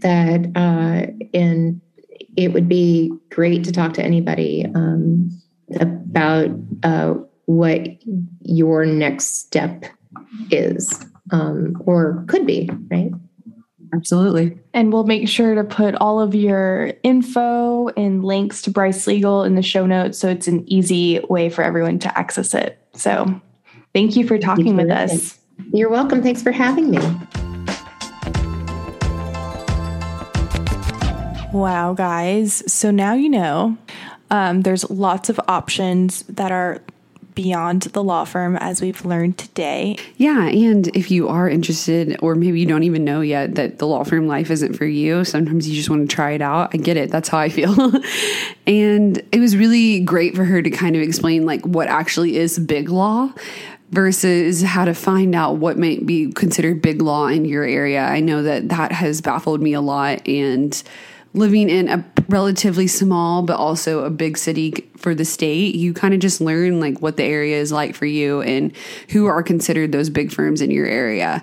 that 0.00 0.50
uh, 0.56 1.12
and 1.34 1.80
it 2.36 2.52
would 2.52 2.68
be 2.68 3.12
great 3.28 3.64
to 3.64 3.72
talk 3.72 3.92
to 3.94 4.02
anybody 4.02 4.66
um, 4.74 5.30
about 5.78 6.48
uh, 6.82 7.14
what 7.44 7.80
your 8.42 8.86
next 8.86 9.36
step 9.36 9.84
is 10.50 11.04
um, 11.30 11.80
or 11.86 12.24
could 12.28 12.46
be, 12.46 12.70
right? 12.90 13.10
Absolutely. 13.92 14.58
And 14.72 14.92
we'll 14.92 15.04
make 15.04 15.28
sure 15.28 15.54
to 15.54 15.64
put 15.64 15.94
all 15.96 16.20
of 16.20 16.34
your 16.34 16.92
info 17.02 17.88
and 17.88 18.24
links 18.24 18.62
to 18.62 18.70
Bryce 18.70 19.06
Legal 19.06 19.42
in 19.42 19.56
the 19.56 19.62
show 19.62 19.84
notes 19.86 20.18
so 20.18 20.28
it's 20.28 20.46
an 20.46 20.64
easy 20.70 21.20
way 21.28 21.50
for 21.50 21.62
everyone 21.62 21.98
to 22.00 22.18
access 22.18 22.54
it. 22.54 22.78
So 22.94 23.40
thank 23.92 24.16
you 24.16 24.26
for 24.26 24.38
talking 24.38 24.76
with 24.76 24.90
us. 24.90 25.38
You're 25.72 25.90
welcome. 25.90 26.22
Thanks 26.22 26.42
for 26.42 26.52
having 26.52 26.90
me. 26.90 26.98
Wow, 31.52 31.94
guys. 31.94 32.62
So 32.72 32.92
now 32.92 33.14
you 33.14 33.28
know 33.28 33.76
um, 34.30 34.62
there's 34.62 34.88
lots 34.88 35.28
of 35.28 35.40
options 35.48 36.22
that 36.24 36.52
are 36.52 36.80
beyond 37.42 37.82
the 37.82 38.04
law 38.04 38.24
firm 38.24 38.54
as 38.56 38.82
we've 38.82 39.02
learned 39.02 39.38
today. 39.38 39.96
Yeah. 40.18 40.46
And 40.48 40.88
if 40.94 41.10
you 41.10 41.28
are 41.28 41.48
interested, 41.48 42.18
or 42.20 42.34
maybe 42.34 42.60
you 42.60 42.66
don't 42.66 42.82
even 42.82 43.02
know 43.02 43.22
yet 43.22 43.54
that 43.54 43.78
the 43.78 43.86
law 43.86 44.04
firm 44.04 44.26
life 44.26 44.50
isn't 44.50 44.74
for 44.74 44.84
you, 44.84 45.24
sometimes 45.24 45.66
you 45.66 45.74
just 45.74 45.88
want 45.88 46.08
to 46.08 46.14
try 46.14 46.32
it 46.32 46.42
out. 46.42 46.74
I 46.74 46.76
get 46.76 46.98
it. 46.98 47.10
That's 47.10 47.30
how 47.30 47.38
I 47.38 47.48
feel. 47.48 47.74
and 48.66 49.22
it 49.32 49.40
was 49.40 49.56
really 49.56 50.00
great 50.00 50.36
for 50.36 50.44
her 50.44 50.60
to 50.60 50.68
kind 50.68 50.96
of 50.96 51.02
explain 51.02 51.46
like 51.46 51.64
what 51.64 51.88
actually 51.88 52.36
is 52.36 52.58
big 52.58 52.90
law 52.90 53.32
versus 53.90 54.60
how 54.60 54.84
to 54.84 54.92
find 54.92 55.34
out 55.34 55.56
what 55.56 55.78
might 55.78 56.04
be 56.04 56.30
considered 56.32 56.82
big 56.82 57.00
law 57.00 57.26
in 57.26 57.46
your 57.46 57.64
area. 57.64 58.02
I 58.02 58.20
know 58.20 58.42
that 58.42 58.68
that 58.68 58.92
has 58.92 59.22
baffled 59.22 59.62
me 59.62 59.72
a 59.72 59.80
lot 59.80 60.28
and 60.28 60.80
living 61.32 61.70
in 61.70 61.88
a 61.88 62.04
relatively 62.28 62.86
small 62.86 63.42
but 63.42 63.56
also 63.56 64.04
a 64.04 64.10
big 64.10 64.36
city 64.36 64.72
for 64.96 65.14
the 65.14 65.24
state 65.24 65.74
you 65.74 65.92
kind 65.92 66.14
of 66.14 66.20
just 66.20 66.40
learn 66.40 66.80
like 66.80 67.00
what 67.00 67.16
the 67.16 67.24
area 67.24 67.56
is 67.56 67.72
like 67.72 67.94
for 67.94 68.06
you 68.06 68.40
and 68.42 68.76
who 69.10 69.26
are 69.26 69.42
considered 69.42 69.92
those 69.92 70.10
big 70.10 70.32
firms 70.32 70.60
in 70.60 70.70
your 70.70 70.86
area. 70.86 71.42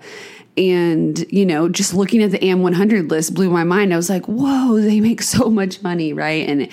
And 0.57 1.23
you 1.31 1.45
know 1.45 1.69
just 1.69 1.93
looking 1.93 2.23
at 2.23 2.31
the 2.31 2.43
am 2.43 2.61
100 2.61 3.09
list 3.11 3.33
blew 3.33 3.49
my 3.49 3.63
mind. 3.63 3.93
I 3.93 3.97
was 3.97 4.09
like 4.09 4.25
whoa 4.25 4.79
they 4.79 4.99
make 4.99 5.21
so 5.21 5.49
much 5.49 5.81
money 5.81 6.13
right? 6.13 6.47
And 6.47 6.69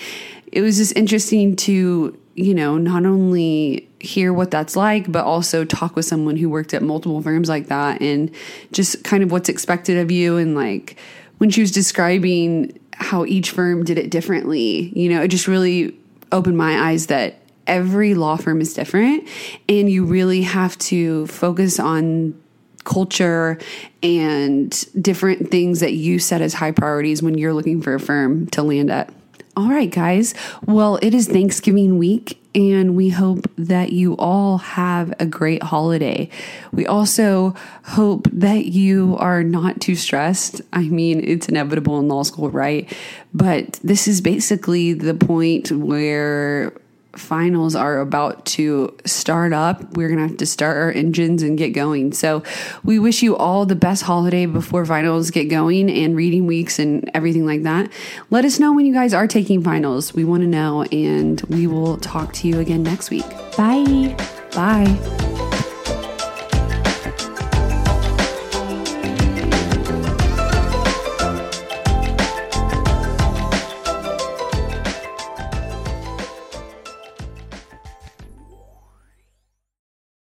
it 0.51 0.61
was 0.61 0.77
just 0.77 0.95
interesting 0.95 1.55
to 1.57 2.17
you 2.35 2.53
know 2.53 2.77
not 2.77 3.05
only 3.05 3.89
hear 4.01 4.33
what 4.33 4.51
that's 4.51 4.75
like 4.75 5.11
but 5.11 5.23
also 5.23 5.65
talk 5.65 5.95
with 5.95 6.05
someone 6.05 6.35
who 6.35 6.49
worked 6.49 6.73
at 6.73 6.83
multiple 6.83 7.21
firms 7.21 7.49
like 7.49 7.67
that 7.67 8.01
and 8.01 8.29
just 8.71 9.03
kind 9.03 9.23
of 9.23 9.31
what's 9.31 9.49
expected 9.49 9.97
of 9.97 10.11
you 10.11 10.37
and 10.37 10.53
like 10.55 10.97
when 11.37 11.49
she 11.49 11.61
was 11.61 11.71
describing 11.71 12.77
how 12.95 13.25
each 13.25 13.51
firm 13.51 13.83
did 13.83 13.97
it 13.97 14.09
differently. 14.09 14.91
You 14.95 15.09
know, 15.09 15.21
it 15.21 15.27
just 15.27 15.47
really 15.47 15.97
opened 16.31 16.57
my 16.57 16.89
eyes 16.89 17.07
that 17.07 17.39
every 17.67 18.13
law 18.13 18.35
firm 18.35 18.61
is 18.61 18.73
different 18.73 19.27
and 19.67 19.89
you 19.89 20.05
really 20.05 20.43
have 20.43 20.77
to 20.77 21.27
focus 21.27 21.79
on 21.79 22.39
culture 22.83 23.57
and 24.03 24.85
different 25.01 25.49
things 25.49 25.79
that 25.79 25.93
you 25.93 26.19
set 26.19 26.41
as 26.41 26.53
high 26.53 26.71
priorities 26.71 27.21
when 27.23 27.37
you're 27.37 27.53
looking 27.53 27.81
for 27.81 27.95
a 27.95 27.99
firm 27.99 28.47
to 28.47 28.61
land 28.61 28.91
at. 28.91 29.11
All 29.57 29.69
right, 29.69 29.89
guys. 29.89 30.35
Well, 30.65 30.99
it 31.01 31.13
is 31.13 31.27
Thanksgiving 31.27 31.97
week, 31.97 32.39
and 32.55 32.95
we 32.95 33.09
hope 33.09 33.45
that 33.57 33.91
you 33.91 34.15
all 34.17 34.57
have 34.59 35.13
a 35.19 35.25
great 35.25 35.61
holiday. 35.61 36.29
We 36.71 36.87
also 36.87 37.53
hope 37.83 38.29
that 38.31 38.65
you 38.65 39.17
are 39.19 39.43
not 39.43 39.81
too 39.81 39.95
stressed. 39.95 40.61
I 40.71 40.83
mean, 40.83 41.21
it's 41.23 41.49
inevitable 41.49 41.99
in 41.99 42.07
law 42.07 42.23
school, 42.23 42.49
right? 42.49 42.91
But 43.33 43.79
this 43.83 44.07
is 44.07 44.21
basically 44.21 44.93
the 44.93 45.13
point 45.13 45.71
where 45.71 46.73
finals 47.17 47.75
are 47.75 47.99
about 47.99 48.45
to 48.45 48.95
start 49.05 49.53
up. 49.53 49.95
We're 49.95 50.07
going 50.07 50.19
to 50.19 50.27
have 50.27 50.37
to 50.37 50.45
start 50.45 50.77
our 50.77 50.91
engines 50.91 51.43
and 51.43 51.57
get 51.57 51.69
going. 51.69 52.13
So, 52.13 52.43
we 52.83 52.99
wish 52.99 53.23
you 53.23 53.35
all 53.35 53.65
the 53.65 53.75
best 53.75 54.03
holiday 54.03 54.45
before 54.45 54.85
finals 54.85 55.31
get 55.31 55.45
going 55.45 55.89
and 55.89 56.15
reading 56.15 56.45
weeks 56.45 56.79
and 56.79 57.09
everything 57.13 57.45
like 57.45 57.63
that. 57.63 57.91
Let 58.29 58.45
us 58.45 58.59
know 58.59 58.73
when 58.73 58.85
you 58.85 58.93
guys 58.93 59.13
are 59.13 59.27
taking 59.27 59.63
finals. 59.63 60.13
We 60.13 60.23
want 60.23 60.41
to 60.41 60.47
know, 60.47 60.83
and 60.83 61.41
we 61.43 61.67
will 61.67 61.97
talk 61.97 62.33
to 62.33 62.47
you 62.47 62.59
again 62.59 62.83
next 62.83 63.09
week. 63.09 63.29
Bye. 63.57 64.15
Bye. 64.53 65.34